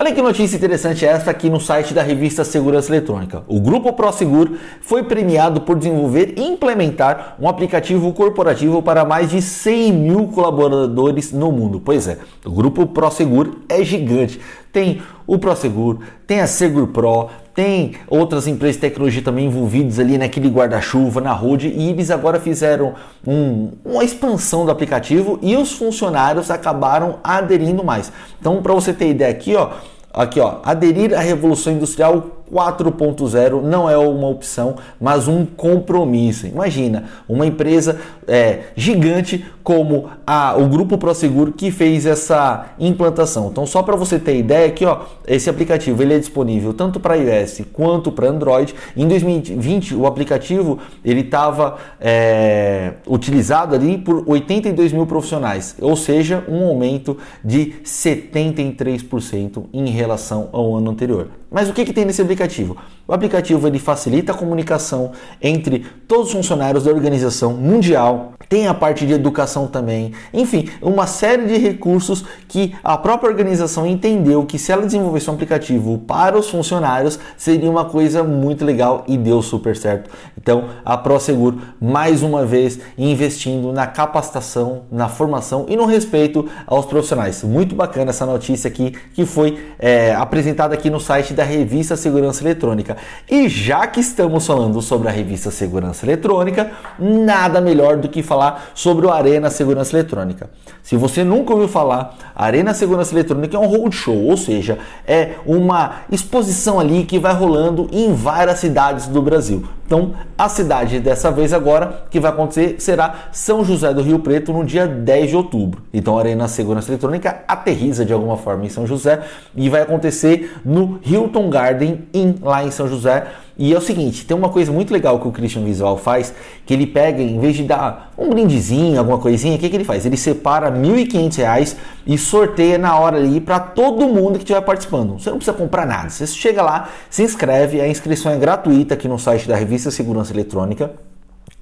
Olha 0.00 0.12
que 0.12 0.22
notícia 0.22 0.56
interessante 0.56 1.04
esta 1.04 1.32
aqui 1.32 1.50
no 1.50 1.60
site 1.60 1.92
da 1.92 2.02
revista 2.02 2.44
Segurança 2.44 2.88
Eletrônica. 2.88 3.42
O 3.48 3.60
Grupo 3.60 3.92
ProSegur 3.92 4.52
foi 4.80 5.02
premiado 5.02 5.62
por 5.62 5.76
desenvolver 5.76 6.34
e 6.36 6.42
implementar 6.42 7.34
um 7.40 7.48
aplicativo 7.48 8.12
corporativo 8.12 8.80
para 8.80 9.04
mais 9.04 9.28
de 9.30 9.42
100 9.42 9.92
mil 9.92 10.28
colaboradores 10.28 11.32
no 11.32 11.50
mundo. 11.50 11.82
Pois 11.84 12.06
é, 12.06 12.18
o 12.46 12.52
Grupo 12.52 12.86
ProSegur 12.86 13.56
é 13.68 13.82
gigante. 13.82 14.40
Tem 14.72 15.02
o 15.26 15.36
ProSegur, 15.36 15.98
tem 16.28 16.40
a 16.40 16.46
Segur 16.46 16.86
Pro, 16.86 17.28
tem 17.58 17.94
outras 18.06 18.46
empresas 18.46 18.76
de 18.76 18.82
tecnologia 18.82 19.20
também 19.20 19.46
envolvidas 19.46 19.98
ali 19.98 20.16
naquele 20.16 20.48
guarda-chuva, 20.48 21.20
na 21.20 21.32
road, 21.32 21.66
e 21.66 21.90
eles 21.90 22.08
agora 22.08 22.38
fizeram 22.38 22.94
um, 23.26 23.72
uma 23.84 24.04
expansão 24.04 24.64
do 24.64 24.70
aplicativo 24.70 25.40
e 25.42 25.56
os 25.56 25.72
funcionários 25.72 26.52
acabaram 26.52 27.18
aderindo 27.24 27.82
mais. 27.82 28.12
Então, 28.40 28.62
para 28.62 28.72
você 28.72 28.92
ter 28.92 29.08
ideia 29.08 29.32
aqui, 29.32 29.56
ó, 29.56 29.70
aqui 30.14 30.38
ó, 30.38 30.58
aderir 30.62 31.12
à 31.12 31.18
revolução 31.18 31.72
industrial 31.72 32.37
4.0 32.52 33.62
não 33.62 33.88
é 33.88 33.96
uma 33.96 34.28
opção, 34.28 34.76
mas 35.00 35.28
um 35.28 35.44
compromisso. 35.44 36.46
Imagina, 36.46 37.04
uma 37.28 37.46
empresa 37.46 37.98
é, 38.26 38.60
gigante 38.76 39.44
como 39.62 40.08
a, 40.26 40.56
o 40.56 40.66
Grupo 40.66 40.96
ProSeguro 40.96 41.52
que 41.52 41.70
fez 41.70 42.06
essa 42.06 42.68
implantação. 42.78 43.48
Então, 43.48 43.66
só 43.66 43.82
para 43.82 43.96
você 43.96 44.18
ter 44.18 44.38
ideia 44.38 44.66
aqui, 44.66 44.84
ó, 44.84 45.00
esse 45.26 45.50
aplicativo 45.50 46.02
ele 46.02 46.14
é 46.14 46.18
disponível 46.18 46.72
tanto 46.72 46.98
para 46.98 47.16
iOS 47.16 47.62
quanto 47.72 48.10
para 48.10 48.28
Android. 48.28 48.74
Em 48.96 49.06
2020, 49.06 49.94
o 49.94 50.06
aplicativo 50.06 50.78
ele 51.04 51.20
estava 51.20 51.76
é, 52.00 52.94
utilizado 53.06 53.74
ali 53.74 53.98
por 53.98 54.24
82 54.26 54.92
mil 54.92 55.06
profissionais, 55.06 55.76
ou 55.80 55.96
seja, 55.96 56.44
um 56.48 56.66
aumento 56.66 57.18
de 57.44 57.74
73% 57.84 59.64
em 59.72 59.90
relação 59.90 60.48
ao 60.52 60.76
ano 60.76 60.90
anterior. 60.90 61.28
Mas 61.50 61.68
o 61.68 61.72
que, 61.72 61.84
que 61.84 61.92
tem 61.92 62.04
nesse 62.04 62.20
aplicativo? 62.20 62.76
O 63.06 63.12
aplicativo 63.12 63.66
ele 63.66 63.78
facilita 63.78 64.32
a 64.32 64.34
comunicação 64.34 65.12
entre 65.40 65.86
todos 66.06 66.26
os 66.26 66.32
funcionários 66.32 66.84
da 66.84 66.90
organização 66.90 67.54
mundial, 67.54 68.34
tem 68.48 68.66
a 68.66 68.74
parte 68.74 69.06
de 69.06 69.12
educação 69.12 69.66
também, 69.66 70.12
enfim, 70.32 70.68
uma 70.80 71.06
série 71.06 71.46
de 71.46 71.58
recursos 71.58 72.24
que 72.48 72.74
a 72.82 72.96
própria 72.96 73.30
organização 73.30 73.86
entendeu 73.86 74.44
que 74.46 74.58
se 74.58 74.72
ela 74.72 74.82
desenvolvesse 74.82 75.30
um 75.30 75.34
aplicativo 75.34 75.98
para 75.98 76.38
os 76.38 76.48
funcionários 76.48 77.18
seria 77.36 77.70
uma 77.70 77.84
coisa 77.84 78.24
muito 78.24 78.64
legal 78.64 79.04
e 79.06 79.16
deu 79.18 79.42
super 79.42 79.76
certo. 79.76 80.10
Então 80.36 80.64
a 80.84 80.96
ProSegur 80.96 81.54
mais 81.80 82.22
uma 82.22 82.46
vez 82.46 82.80
investindo 82.96 83.72
na 83.72 83.86
capacitação, 83.86 84.82
na 84.90 85.08
formação 85.08 85.66
e 85.68 85.76
no 85.76 85.84
respeito 85.84 86.48
aos 86.66 86.86
profissionais. 86.86 87.42
Muito 87.42 87.74
bacana 87.74 88.10
essa 88.10 88.24
notícia 88.24 88.68
aqui 88.68 88.94
que 89.12 89.26
foi 89.26 89.58
é, 89.78 90.14
apresentada 90.14 90.74
aqui 90.74 90.88
no 90.88 91.00
site 91.00 91.34
da 91.34 91.44
revista 91.44 91.96
Segurança 91.96 92.42
Eletrônica. 92.42 92.96
E 93.28 93.48
já 93.48 93.86
que 93.86 94.00
estamos 94.00 94.46
falando 94.46 94.80
sobre 94.80 95.08
a 95.08 95.10
revista 95.10 95.50
Segurança 95.50 96.06
Eletrônica, 96.06 96.70
nada 96.98 97.60
melhor 97.60 97.96
do 97.96 98.08
que 98.08 98.22
falar 98.22 98.37
sobre 98.74 99.06
o 99.06 99.10
Arena 99.10 99.50
Segurança 99.50 99.96
Eletrônica. 99.96 100.50
Se 100.82 100.96
você 100.96 101.22
nunca 101.22 101.52
ouviu 101.52 101.68
falar, 101.68 102.16
Arena 102.34 102.72
Segurança 102.72 103.14
Eletrônica 103.14 103.56
é 103.56 103.60
um 103.60 103.66
roadshow, 103.66 104.24
ou 104.24 104.36
seja, 104.36 104.78
é 105.06 105.32
uma 105.44 106.02
exposição 106.10 106.80
ali 106.80 107.04
que 107.04 107.18
vai 107.18 107.34
rolando 107.34 107.88
em 107.92 108.12
várias 108.14 108.58
cidades 108.58 109.06
do 109.06 109.20
Brasil. 109.20 109.68
Então, 109.84 110.12
a 110.36 110.50
cidade 110.50 111.00
dessa 111.00 111.30
vez 111.30 111.52
agora 111.52 112.04
que 112.10 112.20
vai 112.20 112.30
acontecer 112.30 112.76
será 112.78 113.28
São 113.32 113.64
José 113.64 113.92
do 113.94 114.02
Rio 114.02 114.18
Preto 114.18 114.52
no 114.52 114.62
dia 114.62 114.86
10 114.86 115.30
de 115.30 115.36
outubro. 115.36 115.82
Então, 115.92 116.18
a 116.18 116.20
Arena 116.20 116.46
Segurança 116.46 116.90
Eletrônica 116.90 117.42
aterriza 117.48 118.04
de 118.04 118.12
alguma 118.12 118.36
forma 118.36 118.66
em 118.66 118.68
São 118.68 118.86
José 118.86 119.20
e 119.56 119.68
vai 119.70 119.80
acontecer 119.80 120.58
no 120.62 121.00
Hilton 121.02 121.48
Garden 121.48 122.06
Inn, 122.12 122.34
lá 122.42 122.62
em 122.62 122.70
São 122.70 122.86
José. 122.86 123.26
E 123.58 123.74
é 123.74 123.76
o 123.76 123.80
seguinte, 123.80 124.24
tem 124.24 124.36
uma 124.36 124.50
coisa 124.50 124.70
muito 124.70 124.92
legal 124.92 125.18
que 125.18 125.26
o 125.26 125.32
Christian 125.32 125.64
Visual 125.64 125.96
faz, 125.96 126.32
que 126.64 126.72
ele 126.72 126.86
pega, 126.86 127.20
em 127.20 127.40
vez 127.40 127.56
de 127.56 127.64
dar 127.64 128.12
um 128.16 128.30
brindezinho, 128.30 128.96
alguma 128.96 129.18
coisinha, 129.18 129.56
o 129.56 129.58
que, 129.58 129.68
que 129.68 129.74
ele 129.74 129.84
faz? 129.84 130.06
Ele 130.06 130.16
separa 130.16 130.70
R$ 130.70 130.78
1.500 130.78 131.76
e 132.06 132.16
sorteia 132.16 132.78
na 132.78 132.96
hora 132.96 133.16
ali 133.16 133.40
para 133.40 133.58
todo 133.58 134.06
mundo 134.06 134.34
que 134.34 134.44
estiver 134.44 134.60
participando. 134.60 135.18
Você 135.18 135.28
não 135.28 135.38
precisa 135.38 135.56
comprar 135.56 135.84
nada. 135.84 136.08
Você 136.08 136.24
chega 136.28 136.62
lá, 136.62 136.88
se 137.10 137.24
inscreve, 137.24 137.80
a 137.80 137.88
inscrição 137.88 138.30
é 138.30 138.36
gratuita 138.36 138.94
aqui 138.94 139.08
no 139.08 139.18
site 139.18 139.48
da 139.48 139.56
revista 139.56 139.90
Segurança 139.90 140.32
Eletrônica. 140.32 141.07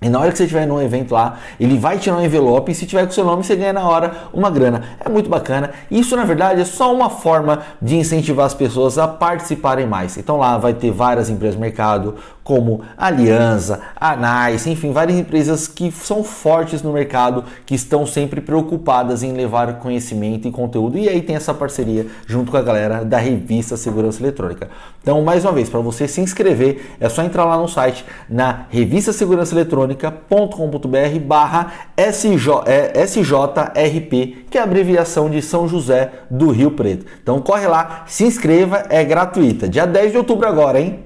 E 0.03 0.11
na 0.11 0.21
hora 0.21 0.31
que 0.31 0.37
você 0.37 0.45
estiver 0.45 0.67
num 0.67 0.81
evento 0.81 1.15
lá, 1.15 1.39
ele 1.59 1.79
vai 1.79 1.99
tirar 1.99 2.17
um 2.17 2.25
envelope 2.25 2.71
e 2.71 2.75
se 2.75 2.85
tiver 2.85 3.07
com 3.07 3.13
seu 3.13 3.25
nome, 3.25 3.43
você 3.43 3.57
ganha 3.57 3.73
na 3.73 3.89
hora 3.89 4.29
uma 4.31 4.51
grana. 4.51 4.83
É 5.03 5.09
muito 5.09 5.31
bacana. 5.31 5.71
Isso, 5.91 6.15
na 6.15 6.25
verdade, 6.25 6.61
é 6.61 6.67
só 6.67 6.95
uma 6.95 7.09
forma 7.09 7.63
de 7.81 7.97
incentivar 7.97 8.45
as 8.45 8.53
pessoas 8.53 8.99
a 8.99 9.09
participarem 9.09 9.87
mais. 9.87 10.19
Então 10.19 10.37
lá 10.37 10.59
vai 10.59 10.75
ter 10.75 10.91
várias 10.91 11.31
empresas 11.31 11.57
do 11.57 11.63
mercado, 11.63 12.15
como 12.47 12.83
Aliança, 12.97 13.81
Anais, 13.99 14.69
enfim, 14.69 14.93
várias 14.93 15.19
empresas 15.19 15.67
que 15.67 15.91
são 15.91 16.23
fortes 16.23 16.81
no 16.81 16.93
mercado, 16.93 17.43
que 17.67 17.75
estão 17.75 18.07
sempre 18.07 18.41
preocupadas 18.41 19.25
em 19.25 19.33
levar 19.33 19.81
conhecimento 19.81 20.47
e 20.47 20.53
conteúdo. 20.53 20.97
E 20.97 21.09
aí 21.09 21.21
tem 21.23 21.35
essa 21.35 21.53
parceria 21.53 22.07
junto 22.25 22.53
com 22.53 22.57
a 22.57 22.63
galera 22.63 23.05
da 23.05 23.19
revista 23.19 23.77
Segurança 23.77 24.23
Eletrônica. 24.23 24.69
Então, 25.03 25.23
mais 25.23 25.45
uma 25.45 25.53
vez, 25.53 25.69
para 25.69 25.81
você 25.81 26.07
se 26.07 26.21
inscrever, 26.21 26.95
é 27.01 27.09
só 27.09 27.23
entrar 27.23 27.45
lá 27.45 27.57
no 27.57 27.67
site 27.67 28.05
na 28.29 28.67
revista 28.71 29.13
Segurança 29.13 29.53
eletrônica.com.br 29.87 31.21
barra 31.25 31.73
SJRP, 31.97 33.27
que 34.51 34.59
é 34.59 34.61
a 34.61 34.65
abreviação 34.65 35.31
de 35.31 35.41
São 35.41 35.67
José 35.67 36.11
do 36.31 36.51
Rio 36.51 36.73
Preto. 36.73 37.07
Então 37.23 37.41
corre 37.41 37.67
lá, 37.67 38.05
se 38.07 38.25
inscreva, 38.25 38.85
é 38.91 39.03
gratuita. 39.05 39.69
Dia 39.69 39.87
10 39.87 40.13
de 40.13 40.19
outubro 40.19 40.47
agora, 40.47 40.81
hein? 40.81 41.01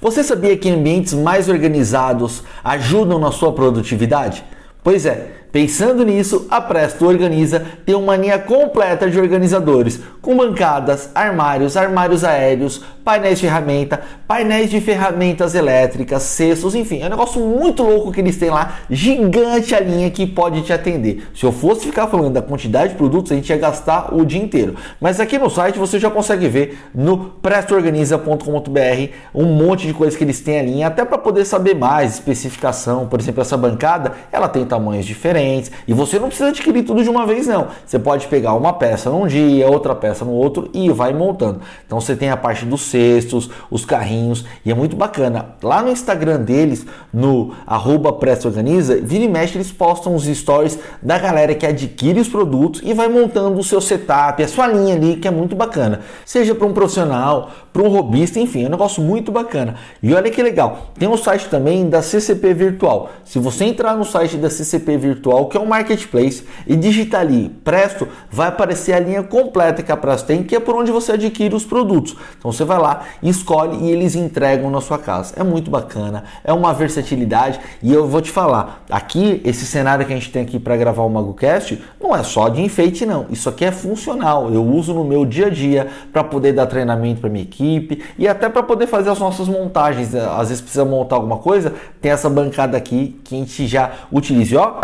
Você 0.00 0.22
sabia 0.22 0.56
que 0.56 0.70
ambientes 0.70 1.14
mais 1.14 1.48
organizados 1.48 2.44
ajudam 2.62 3.18
na 3.18 3.32
sua 3.32 3.52
produtividade? 3.52 4.44
Pois 4.82 5.06
é, 5.06 5.36
Pensando 5.56 6.04
nisso, 6.04 6.46
a 6.50 6.60
Presto 6.60 7.06
Organiza 7.06 7.64
tem 7.86 7.94
uma 7.94 8.14
linha 8.14 8.38
completa 8.38 9.08
de 9.08 9.18
organizadores, 9.18 9.98
com 10.20 10.36
bancadas, 10.36 11.10
armários, 11.14 11.78
armários 11.78 12.24
aéreos, 12.24 12.84
painéis 13.06 13.38
de 13.38 13.46
ferramenta, 13.46 14.00
painéis 14.26 14.68
de 14.68 14.80
ferramentas 14.80 15.54
elétricas, 15.54 16.24
cestos, 16.24 16.74
enfim, 16.74 17.02
é 17.02 17.06
um 17.06 17.10
negócio 17.10 17.40
muito 17.40 17.84
louco 17.84 18.10
que 18.10 18.20
eles 18.20 18.36
têm 18.36 18.50
lá, 18.50 18.80
gigante 18.90 19.76
a 19.76 19.78
linha 19.78 20.10
que 20.10 20.26
pode 20.26 20.62
te 20.62 20.72
atender. 20.72 21.28
Se 21.32 21.44
eu 21.44 21.52
fosse 21.52 21.86
ficar 21.86 22.08
falando 22.08 22.32
da 22.32 22.42
quantidade 22.42 22.90
de 22.90 22.94
produtos, 22.96 23.30
a 23.30 23.36
gente 23.36 23.48
ia 23.48 23.56
gastar 23.56 24.12
o 24.12 24.26
dia 24.26 24.42
inteiro. 24.42 24.74
Mas 25.00 25.20
aqui 25.20 25.38
no 25.38 25.48
site 25.48 25.78
você 25.78 26.00
já 26.00 26.10
consegue 26.10 26.48
ver 26.48 26.80
no 26.92 27.16
prestoorganiza.com.br 27.40 29.12
um 29.32 29.44
monte 29.44 29.86
de 29.86 29.94
coisas 29.94 30.16
que 30.18 30.24
eles 30.24 30.40
têm 30.40 30.58
ali, 30.58 30.82
até 30.82 31.04
para 31.04 31.16
poder 31.16 31.44
saber 31.44 31.76
mais 31.76 32.14
especificação. 32.14 33.06
Por 33.06 33.20
exemplo, 33.20 33.40
essa 33.40 33.56
bancada, 33.56 34.14
ela 34.32 34.48
tem 34.48 34.64
tamanhos 34.64 35.06
diferentes. 35.06 35.70
E 35.86 35.92
você 35.92 36.18
não 36.18 36.26
precisa 36.26 36.48
adquirir 36.48 36.82
tudo 36.82 37.04
de 37.04 37.08
uma 37.08 37.24
vez, 37.24 37.46
não. 37.46 37.68
Você 37.86 38.00
pode 38.00 38.26
pegar 38.26 38.54
uma 38.54 38.72
peça 38.72 39.10
num 39.10 39.28
dia, 39.28 39.70
outra 39.70 39.94
peça 39.94 40.24
no 40.24 40.32
outro 40.32 40.68
e 40.74 40.90
vai 40.90 41.14
montando. 41.14 41.60
Então 41.86 42.00
você 42.00 42.16
tem 42.16 42.30
a 42.30 42.36
parte 42.36 42.64
dos 42.64 42.95
cestos, 42.96 43.50
os 43.70 43.84
carrinhos, 43.84 44.44
e 44.64 44.70
é 44.70 44.74
muito 44.74 44.96
bacana. 44.96 45.50
Lá 45.62 45.82
no 45.82 45.90
Instagram 45.90 46.40
deles, 46.40 46.86
no 47.12 47.52
arroba 47.66 48.10
Organiza, 48.44 48.96
vira 49.02 49.24
e 49.24 49.28
mexe 49.28 49.58
eles 49.58 49.70
postam 49.70 50.14
os 50.14 50.24
stories 50.24 50.78
da 51.02 51.18
galera 51.18 51.54
que 51.54 51.66
adquire 51.66 52.18
os 52.18 52.28
produtos 52.28 52.80
e 52.82 52.94
vai 52.94 53.08
montando 53.08 53.58
o 53.58 53.64
seu 53.64 53.80
setup, 53.80 54.42
a 54.42 54.48
sua 54.48 54.66
linha 54.66 54.94
ali, 54.94 55.16
que 55.16 55.28
é 55.28 55.30
muito 55.30 55.54
bacana. 55.54 56.00
Seja 56.24 56.54
para 56.54 56.66
um 56.66 56.72
profissional, 56.72 57.50
para 57.72 57.82
um 57.82 57.88
robista, 57.88 58.40
enfim, 58.40 58.64
é 58.64 58.66
um 58.66 58.70
negócio 58.70 59.02
muito 59.02 59.30
bacana. 59.30 59.74
E 60.02 60.14
olha 60.14 60.30
que 60.30 60.42
legal, 60.42 60.92
tem 60.98 61.06
um 61.06 61.16
site 61.16 61.48
também 61.48 61.88
da 61.88 62.00
CCP 62.00 62.54
Virtual. 62.54 63.10
Se 63.24 63.38
você 63.38 63.64
entrar 63.64 63.94
no 63.96 64.04
site 64.04 64.36
da 64.36 64.48
CCP 64.48 64.96
Virtual, 64.96 65.46
que 65.46 65.56
é 65.56 65.60
um 65.60 65.66
marketplace, 65.66 66.44
e 66.66 66.74
digitar 66.74 67.20
ali 67.20 67.50
Presto, 67.62 68.08
vai 68.30 68.48
aparecer 68.48 68.94
a 68.94 69.00
linha 69.00 69.22
completa 69.22 69.82
que 69.82 69.92
a 69.92 69.96
Presto 69.96 70.26
tem, 70.26 70.42
que 70.42 70.56
é 70.56 70.60
por 70.60 70.74
onde 70.74 70.90
você 70.90 71.12
adquire 71.12 71.54
os 71.54 71.64
produtos. 71.64 72.16
Então 72.38 72.50
você 72.50 72.64
vai 72.64 72.78
lá, 72.78 72.85
escolhe 73.22 73.76
e 73.84 73.90
eles 73.90 74.14
entregam 74.14 74.70
na 74.70 74.80
sua 74.80 74.98
casa. 74.98 75.34
É 75.36 75.42
muito 75.42 75.70
bacana, 75.70 76.24
é 76.44 76.52
uma 76.52 76.72
versatilidade 76.72 77.60
e 77.82 77.92
eu 77.92 78.06
vou 78.06 78.20
te 78.20 78.30
falar, 78.30 78.82
aqui 78.90 79.40
esse 79.44 79.66
cenário 79.66 80.04
que 80.06 80.12
a 80.12 80.16
gente 80.16 80.30
tem 80.30 80.42
aqui 80.42 80.58
para 80.58 80.76
gravar 80.76 81.02
o 81.02 81.08
MagoCast 81.08 81.82
não 82.00 82.14
é 82.14 82.22
só 82.22 82.48
de 82.48 82.62
enfeite 82.62 83.04
não, 83.04 83.26
isso 83.30 83.48
aqui 83.48 83.64
é 83.64 83.72
funcional. 83.72 84.52
Eu 84.52 84.64
uso 84.64 84.92
no 84.92 85.04
meu 85.04 85.24
dia 85.24 85.46
a 85.46 85.50
dia 85.50 85.88
para 86.12 86.22
poder 86.22 86.52
dar 86.52 86.66
treinamento 86.66 87.20
para 87.20 87.30
minha 87.30 87.44
equipe 87.44 88.02
e 88.18 88.28
até 88.28 88.48
para 88.48 88.62
poder 88.62 88.86
fazer 88.86 89.10
as 89.10 89.18
nossas 89.18 89.48
montagens. 89.48 90.14
Às 90.14 90.48
vezes 90.48 90.60
precisa 90.60 90.84
montar 90.84 91.16
alguma 91.16 91.38
coisa, 91.38 91.74
tem 92.00 92.10
essa 92.10 92.28
bancada 92.28 92.76
aqui 92.76 93.18
que 93.24 93.34
a 93.34 93.38
gente 93.38 93.66
já 93.66 93.92
utiliza. 94.12 94.54
E, 94.54 94.58
ó, 94.58 94.74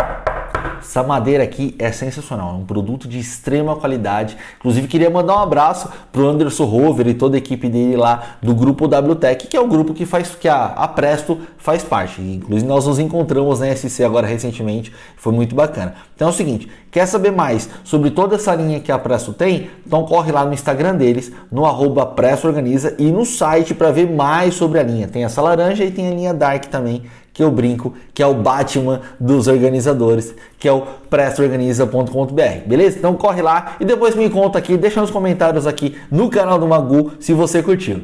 essa 0.83 1.01
madeira 1.01 1.43
aqui 1.43 1.73
é 1.79 1.91
sensacional, 1.91 2.51
é 2.51 2.53
um 2.53 2.65
produto 2.65 3.07
de 3.07 3.17
extrema 3.17 3.75
qualidade. 3.75 4.37
Inclusive, 4.59 4.87
queria 4.87 5.09
mandar 5.09 5.35
um 5.37 5.39
abraço 5.39 5.89
pro 6.11 6.27
Anderson 6.27 6.65
Rover 6.65 7.07
e 7.07 7.13
toda 7.13 7.37
a 7.37 7.39
equipe 7.39 7.69
dele 7.69 7.95
lá 7.95 8.37
do 8.41 8.53
grupo 8.53 8.85
WTech, 8.85 9.47
que 9.47 9.57
é 9.57 9.59
o 9.59 9.67
grupo 9.67 9.93
que 9.93 10.05
faz 10.05 10.35
que 10.35 10.47
a, 10.47 10.65
a 10.65 10.87
Presto 10.87 11.39
faz 11.57 11.83
parte. 11.83 12.21
Inclusive, 12.21 12.67
nós 12.67 12.85
nos 12.85 12.99
encontramos 12.99 13.59
na 13.59 13.73
SC 13.75 14.03
agora 14.03 14.27
recentemente, 14.27 14.93
foi 15.15 15.31
muito 15.31 15.55
bacana. 15.55 15.95
Então 16.15 16.27
é 16.27 16.31
o 16.31 16.33
seguinte: 16.33 16.69
quer 16.91 17.05
saber 17.05 17.31
mais 17.31 17.69
sobre 17.83 18.11
toda 18.11 18.35
essa 18.35 18.53
linha 18.53 18.79
que 18.79 18.91
a 18.91 18.99
Presto 18.99 19.33
tem? 19.33 19.69
Então 19.87 20.03
corre 20.03 20.31
lá 20.31 20.45
no 20.45 20.53
Instagram 20.53 20.95
deles, 20.95 21.31
no 21.51 21.65
arroba 21.65 22.05
Presto 22.05 22.47
Organiza 22.47 22.95
e 22.99 23.11
no 23.11 23.25
site 23.25 23.73
para 23.73 23.89
ver 23.91 24.11
mais 24.11 24.53
sobre 24.53 24.79
a 24.79 24.83
linha. 24.83 25.07
Tem 25.07 25.23
essa 25.23 25.41
laranja 25.41 25.83
e 25.83 25.91
tem 25.91 26.07
a 26.07 26.11
linha 26.11 26.33
Dark 26.33 26.65
também 26.65 27.03
que 27.33 27.43
eu 27.43 27.49
brinco, 27.49 27.93
que 28.13 28.21
é 28.21 28.27
o 28.27 28.35
Batman 28.35 29.01
dos 29.19 29.47
organizadores, 29.47 30.35
que 30.59 30.67
é 30.67 30.71
o 30.71 30.81
prestorganiza.com.br, 31.09 32.67
beleza? 32.67 32.99
Então 32.99 33.15
corre 33.15 33.41
lá 33.41 33.75
e 33.79 33.85
depois 33.85 34.15
me 34.15 34.29
conta 34.29 34.59
aqui, 34.59 34.77
deixa 34.77 35.01
nos 35.01 35.09
comentários 35.11 35.65
aqui 35.65 35.97
no 36.11 36.29
canal 36.29 36.59
do 36.59 36.67
Magu 36.67 37.13
se 37.19 37.33
você 37.33 37.63
curtiu. 37.63 38.01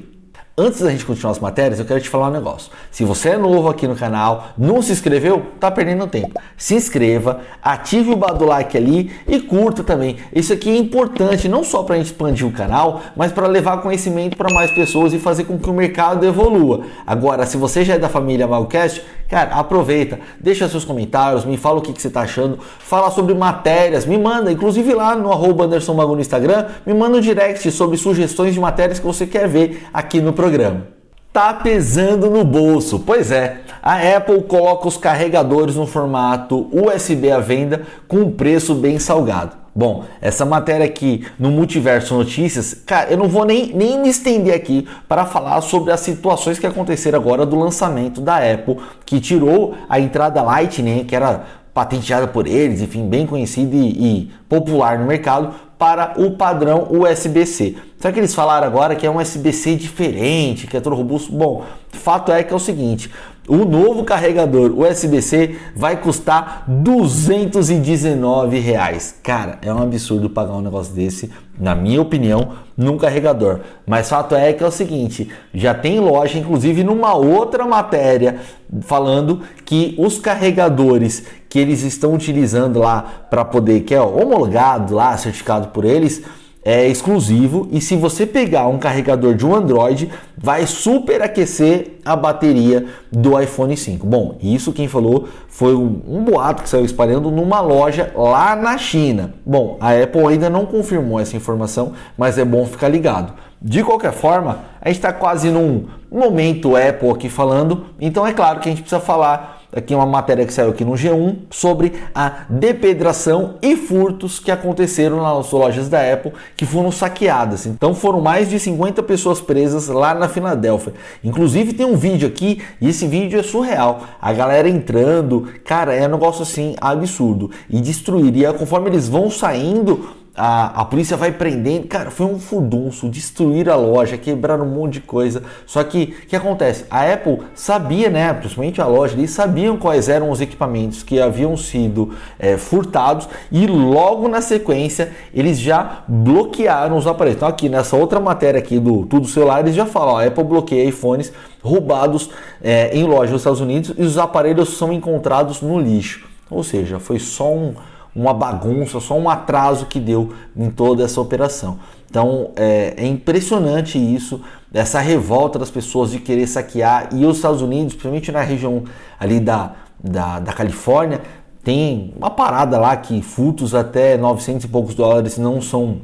Antes 0.62 0.82
da 0.82 0.92
gente 0.92 1.06
continuar 1.06 1.32
as 1.32 1.40
matérias, 1.40 1.80
eu 1.80 1.86
quero 1.86 2.02
te 2.02 2.10
falar 2.10 2.28
um 2.28 2.34
negócio. 2.34 2.70
Se 2.92 3.06
você 3.06 3.30
é 3.30 3.38
novo 3.38 3.70
aqui 3.70 3.88
no 3.88 3.96
canal, 3.96 4.50
não 4.58 4.82
se 4.82 4.92
inscreveu, 4.92 5.42
tá 5.58 5.72
perdendo 5.72 6.06
tempo. 6.06 6.38
Se 6.58 6.76
inscreva, 6.76 7.40
ative 7.64 8.12
o 8.12 8.16
do 8.18 8.44
like 8.44 8.76
ali 8.76 9.10
e 9.26 9.40
curta 9.40 9.86
também. 9.86 10.18
Isso 10.34 10.52
aqui 10.52 10.70
é 10.70 10.78
importante 10.78 11.48
não 11.48 11.64
só 11.64 11.84
para 11.84 11.96
a 11.96 11.98
gente 11.98 12.08
expandir 12.08 12.46
o 12.46 12.52
canal, 12.52 13.02
mas 13.16 13.32
para 13.32 13.48
levar 13.48 13.78
conhecimento 13.78 14.36
para 14.36 14.54
mais 14.54 14.70
pessoas 14.70 15.14
e 15.14 15.18
fazer 15.18 15.46
com 15.46 15.58
que 15.58 15.70
o 15.70 15.74
mercado 15.74 16.26
evolua. 16.26 16.82
Agora, 17.08 17.46
se 17.46 17.56
você 17.56 17.86
já 17.86 17.94
é 17.94 17.98
da 17.98 18.10
família 18.10 18.46
Malcast, 18.46 19.02
cara, 19.30 19.56
aproveita, 19.56 20.20
deixa 20.40 20.68
seus 20.68 20.84
comentários, 20.84 21.46
me 21.46 21.56
fala 21.56 21.78
o 21.78 21.82
que, 21.82 21.94
que 21.94 22.02
você 22.02 22.08
está 22.08 22.22
achando, 22.22 22.60
fala 22.80 23.12
sobre 23.12 23.34
matérias, 23.36 24.06
me 24.06 24.18
manda, 24.18 24.52
inclusive 24.52 24.94
lá 24.94 25.16
no 25.16 25.32
arroba 25.32 25.66
Anderson 25.66 25.94
Mago 25.94 26.16
no 26.16 26.22
Instagram, 26.22 26.66
me 26.86 26.94
manda 26.94 27.18
um 27.18 27.22
direct 27.22 27.70
sobre 27.72 27.96
sugestões 27.96 28.54
de 28.54 28.60
matérias 28.60 29.00
que 29.00 29.06
você 29.06 29.28
quer 29.28 29.48
ver 29.48 29.88
aqui 29.94 30.20
no 30.20 30.34
programa. 30.34 30.88
Tá 31.32 31.54
pesando 31.54 32.28
no 32.28 32.44
bolso. 32.44 33.04
Pois 33.06 33.32
é, 33.32 33.62
a 33.84 34.18
Apple 34.18 34.42
coloca 34.44 34.88
os 34.88 34.98
carregadores 34.98 35.76
no 35.76 35.86
formato 35.86 36.68
USB 36.72 37.32
à 37.32 37.38
venda 37.40 37.84
com 38.08 38.18
um 38.18 38.32
preço 38.32 38.74
bem 38.74 38.98
salgado. 38.98 39.59
Bom, 39.76 40.06
essa 40.20 40.46
matéria 40.46 40.86
aqui 40.86 41.26
no 41.38 41.52
Multiverso 41.52 42.16
Notícias, 42.16 42.74
cara, 42.74 43.12
eu 43.12 43.18
não 43.18 43.28
vou 43.28 43.46
nem, 43.46 43.74
nem 43.74 44.00
me 44.02 44.10
estender 44.10 44.54
aqui 44.54 44.88
para 45.08 45.26
falar 45.26 45.62
sobre 45.62 45.92
as 45.92 46.00
situações 46.00 46.58
que 46.58 46.66
aconteceram 46.66 47.20
agora 47.20 47.46
do 47.46 47.58
lançamento 47.58 48.20
da 48.20 48.38
Apple, 48.38 48.78
que 49.06 49.20
tirou 49.20 49.76
a 49.88 50.00
entrada 50.00 50.42
Lightning, 50.42 51.06
que 51.06 51.16
era 51.16 51.44
patenteada 51.74 52.28
por 52.28 52.48
eles, 52.48 52.82
enfim, 52.82 53.08
bem 53.08 53.26
conhecida 53.26 53.76
e, 53.76 53.90
e 53.90 54.32
popular 54.50 55.00
no 55.00 55.06
mercado, 55.06 55.54
para 55.80 56.16
o 56.18 56.32
padrão 56.32 56.90
USB-C. 56.92 57.78
Só 57.98 58.12
que 58.12 58.20
eles 58.20 58.36
falaram 58.36 58.68
agora 58.68 58.96
que 58.96 59.08
é 59.08 59.10
um 59.10 59.18
USB-C 59.18 59.76
diferente, 59.76 60.68
que 60.68 60.76
é 60.76 60.82
todo 60.82 60.96
robusto. 60.96 61.32
Bom, 61.32 61.64
fato 61.90 62.32
é 62.34 62.44
que 62.44 62.54
é 62.54 62.56
o 62.56 62.60
seguinte: 62.60 63.10
o 63.48 63.66
novo 63.66 64.04
carregador 64.04 64.78
USB-C 64.78 65.56
vai 65.76 65.98
custar 65.98 66.66
219 66.68 68.60
reais. 68.60 69.16
Cara, 69.24 69.58
é 69.62 69.74
um 69.74 69.82
absurdo 69.82 70.30
pagar 70.30 70.54
um 70.54 70.62
negócio 70.62 70.94
desse, 70.94 71.32
na 71.58 71.74
minha 71.74 72.02
opinião, 72.02 72.52
num 72.78 72.98
carregador. 72.98 73.62
Mas 73.88 74.08
fato 74.08 74.36
é 74.36 74.54
que 74.54 74.64
é 74.64 74.68
o 74.68 74.72
seguinte, 74.72 75.30
já 75.54 75.74
tem 75.74 76.00
loja, 76.00 76.38
inclusive 76.38 76.84
numa 76.84 77.16
outra 77.16 77.66
matéria, 77.66 78.40
falando 78.82 79.42
que 79.66 79.96
os 79.98 80.20
carregadores 80.20 81.26
que 81.50 81.58
eles 81.58 81.82
estão 81.82 82.14
utilizando 82.14 82.80
lá 82.80 83.26
para 83.30 83.44
poder, 83.44 83.82
que 83.82 83.96
é 83.96 84.02
homologado 84.02 84.94
lá, 84.94 85.18
certificado 85.18 85.70
por 85.70 85.84
eles, 85.84 86.24
é 86.64 86.88
exclusivo 86.88 87.68
e 87.72 87.80
se 87.80 87.96
você 87.96 88.26
pegar 88.26 88.68
um 88.68 88.78
carregador 88.78 89.34
de 89.34 89.46
um 89.46 89.56
Android, 89.56 90.10
vai 90.38 90.68
superaquecer 90.68 92.00
a 92.04 92.16
bateria 92.16 92.86
do 93.12 93.40
iPhone 93.40 93.76
5. 93.76 94.06
Bom, 94.06 94.38
isso 94.42 94.74
quem 94.74 94.88
falou 94.88 95.28
foi 95.48 95.74
um, 95.74 96.02
um, 96.08 96.24
boato 96.24 96.62
que 96.64 96.70
saiu 96.70 96.86
espalhando 96.86 97.32
numa 97.32 97.62
loja 97.62 98.12
lá 98.16 98.56
na 98.56 98.78
China. 98.78 99.34
Bom, 99.46 99.78
a 99.80 99.94
Apple 99.94 100.28
ainda 100.28 100.50
não 100.50 100.66
confirmou 100.66 101.20
essa 101.20 101.36
informação, 101.36 101.94
mas 102.18 102.38
é 102.38 102.44
bom 102.44 102.66
ficar 102.66 102.90
ligado. 102.90 103.34
De 103.62 103.84
qualquer 103.84 104.14
forma, 104.14 104.60
a 104.82 104.90
gente 104.90 104.98
está 104.98 105.12
quase 105.12 105.50
num 105.50 105.86
momento 106.12 106.76
Apple 106.76 107.10
aqui 107.10 107.30
falando, 107.30 107.86
então 108.00 108.28
é 108.28 108.34
claro 108.34 108.60
que 108.60 108.70
a 108.70 108.72
gente 108.72 108.82
precisa 108.82 109.02
falar 109.02 109.59
aqui 109.72 109.94
uma 109.94 110.06
matéria 110.06 110.46
que 110.46 110.54
saiu 110.54 110.70
aqui 110.70 110.84
no 110.84 110.94
G1 110.94 111.36
sobre 111.50 111.94
a 112.14 112.46
depedração 112.50 113.56
e 113.62 113.76
furtos 113.76 114.40
que 114.40 114.52
aconteceram 114.52 115.22
nas 115.22 115.52
lojas 115.52 115.88
da 115.88 116.14
Apple 116.14 116.34
que 116.56 116.66
foram 116.66 116.92
saqueadas. 116.92 117.66
Então 117.66 117.94
foram 117.94 118.22
mais 118.22 118.50
de 118.50 118.60
50 118.60 119.04
pessoas 119.04 119.40
presas 119.40 119.88
lá 119.88 120.14
na 120.14 120.28
Filadélfia. 120.28 120.94
Inclusive 121.24 121.74
tem 121.74 121.86
um 121.86 121.96
vídeo 121.96 122.28
aqui 122.28 122.62
e 122.82 122.90
esse 122.90 123.08
vídeo 123.08 123.40
é 123.40 123.44
surreal. 123.44 124.02
A 124.22 124.34
galera 124.34 124.68
entrando, 124.68 125.48
cara, 125.64 125.94
é 125.94 126.08
um 126.08 126.12
negócio 126.12 126.42
assim 126.42 126.76
absurdo 126.82 127.52
e 127.70 127.80
destruiria 127.80 128.54
conforme 128.54 128.90
eles 128.90 129.08
vão 129.08 129.30
saindo 129.30 130.19
a, 130.40 130.82
a 130.82 130.86
polícia 130.86 131.18
vai 131.18 131.34
prendendo. 131.34 131.86
Cara, 131.88 132.10
foi 132.10 132.26
um 132.26 132.40
furdunço, 132.40 133.10
destruir 133.10 133.70
a 133.70 133.76
loja, 133.76 134.18
quebrar 134.18 134.62
um 134.62 134.66
monte 134.66 134.94
de 134.94 135.02
coisa. 135.02 135.44
Só 135.66 135.84
que 135.84 136.16
o 136.24 136.28
que 136.28 136.36
acontece? 136.36 136.86
A 136.90 137.12
Apple 137.12 137.40
sabia, 137.54 138.10
né? 138.10 138.34
Principalmente 138.34 138.82
a 138.82 138.88
loja, 138.88 139.16
eles 139.16 139.32
sabiam 139.32 139.76
quais 139.76 140.08
eram 140.08 140.30
os 140.32 140.40
equipamentos 140.40 141.04
que 141.04 141.20
haviam 141.20 141.58
sido 141.58 142.16
é, 142.40 142.58
furtados 142.58 143.28
e 143.52 143.68
logo 143.68 144.30
na 144.30 144.40
sequência 144.40 145.12
eles 145.34 145.60
já 145.60 146.04
bloquearam 146.08 146.96
os 146.96 147.06
aparelhos. 147.06 147.36
Então, 147.36 147.50
aqui 147.50 147.68
nessa 147.68 147.98
outra 147.98 148.20
matéria 148.20 148.60
aqui 148.60 148.80
do 148.80 149.06
Tudo 149.06 149.28
Celular, 149.28 149.60
eles 149.60 149.76
já 149.76 149.86
falam: 149.86 150.16
ó, 150.16 150.20
a 150.22 150.26
Apple 150.26 150.44
bloqueia 150.46 150.88
iPhones 150.88 151.34
roubados 151.62 152.30
é, 152.64 152.96
em 152.96 153.04
lojas 153.04 153.32
nos 153.32 153.42
Estados 153.42 153.60
Unidos 153.60 153.94
e 153.98 154.04
os 154.04 154.18
aparelhos 154.18 154.78
são 154.78 154.94
encontrados 154.94 155.62
no 155.62 155.78
lixo. 155.78 156.30
Ou 156.50 156.64
seja, 156.64 156.98
foi 156.98 157.20
só 157.20 157.54
um 157.54 157.74
uma 158.16 158.34
bagunça, 158.34 159.00
só 159.00 159.18
um 159.18 159.30
atraso 159.30 159.86
que 159.86 160.00
deu 160.00 160.34
em 160.56 160.70
toda 160.70 161.04
essa 161.04 161.22
operação. 161.22 161.80
Então 162.10 162.52
é, 162.56 162.96
é, 162.98 163.06
impressionante 163.06 163.98
isso, 163.98 164.42
essa 164.74 165.00
revolta 165.00 165.60
das 165.60 165.70
pessoas 165.70 166.12
de 166.12 166.20
querer 166.20 166.48
saquear. 166.48 167.10
E 167.14 167.26
os 167.26 167.38
Estados 167.38 167.62
Unidos, 167.62 167.94
principalmente 167.94 168.32
na 168.32 168.42
região 168.42 168.84
ali 169.20 169.40
da, 169.40 169.74
da, 170.04 170.40
da 170.40 170.54
Califórnia, 170.54 171.22
tem 171.64 172.14
uma 172.18 172.30
parada 172.30 172.80
lá 172.80 172.96
que 172.98 173.22
furtos 173.22 173.76
até 173.76 174.18
900 174.18 174.66
e 174.66 174.68
poucos 174.68 174.96
dólares 174.96 175.38
não 175.38 175.62
são 175.62 176.02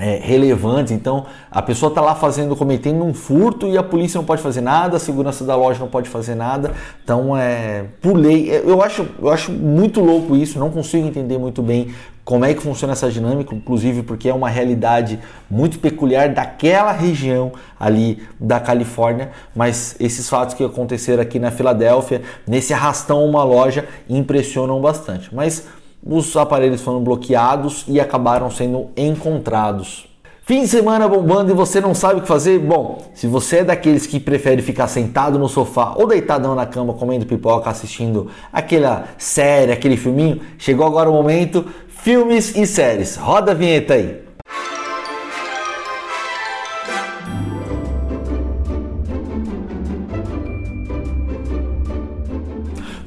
é, 0.00 0.18
relevantes. 0.22 0.92
Então 0.92 1.26
a 1.50 1.60
pessoa 1.60 1.90
está 1.90 2.00
lá 2.00 2.14
fazendo, 2.14 2.56
cometendo 2.56 3.04
um 3.04 3.12
furto 3.12 3.68
e 3.68 3.76
a 3.76 3.82
polícia 3.82 4.18
não 4.18 4.24
pode 4.24 4.42
fazer 4.42 4.62
nada, 4.62 4.96
a 4.96 5.00
segurança 5.00 5.44
da 5.44 5.54
loja 5.54 5.78
não 5.78 5.88
pode 5.88 6.08
fazer 6.08 6.34
nada. 6.34 6.72
Então 7.04 7.36
é 7.36 7.84
por 8.00 8.16
lei. 8.16 8.50
É, 8.50 8.62
eu 8.64 8.82
acho, 8.82 9.06
eu 9.20 9.28
acho 9.28 9.52
muito 9.52 10.00
louco 10.00 10.34
isso. 10.34 10.58
Não 10.58 10.70
consigo 10.70 11.06
entender 11.06 11.38
muito 11.38 11.62
bem 11.62 11.88
como 12.24 12.44
é 12.44 12.54
que 12.54 12.62
funciona 12.62 12.92
essa 12.92 13.10
dinâmica, 13.10 13.54
inclusive 13.54 14.02
porque 14.04 14.28
é 14.28 14.34
uma 14.34 14.48
realidade 14.48 15.18
muito 15.50 15.80
peculiar 15.80 16.28
daquela 16.28 16.92
região 16.92 17.50
ali 17.78 18.22
da 18.38 18.60
Califórnia, 18.60 19.30
mas 19.56 19.96
esses 19.98 20.28
fatos 20.28 20.54
que 20.54 20.62
aconteceram 20.62 21.22
aqui 21.22 21.40
na 21.40 21.50
Filadélfia, 21.50 22.22
nesse 22.46 22.72
arrastão 22.72 23.24
uma 23.24 23.42
loja, 23.42 23.84
impressionam 24.08 24.80
bastante. 24.80 25.34
Mas 25.34 25.66
os 26.04 26.36
aparelhos 26.36 26.80
foram 26.80 27.02
bloqueados 27.02 27.84
e 27.86 28.00
acabaram 28.00 28.50
sendo 28.50 28.88
encontrados. 28.96 30.08
Fim 30.42 30.62
de 30.62 30.68
semana 30.68 31.08
bombando 31.08 31.52
e 31.52 31.54
você 31.54 31.80
não 31.80 31.94
sabe 31.94 32.18
o 32.18 32.22
que 32.22 32.28
fazer? 32.28 32.58
Bom, 32.58 32.98
se 33.14 33.26
você 33.28 33.58
é 33.58 33.64
daqueles 33.64 34.06
que 34.06 34.18
prefere 34.18 34.60
ficar 34.62 34.88
sentado 34.88 35.38
no 35.38 35.48
sofá 35.48 35.94
ou 35.96 36.08
deitadão 36.08 36.56
na 36.56 36.66
cama 36.66 36.92
comendo 36.92 37.24
pipoca, 37.24 37.70
assistindo 37.70 38.28
aquela 38.52 39.04
série, 39.16 39.70
aquele 39.70 39.96
filminho, 39.96 40.40
chegou 40.58 40.84
agora 40.84 41.08
o 41.08 41.12
momento 41.12 41.64
filmes 41.88 42.56
e 42.56 42.66
séries. 42.66 43.16
Roda 43.16 43.52
a 43.52 43.54
vinheta 43.54 43.94
aí. 43.94 44.29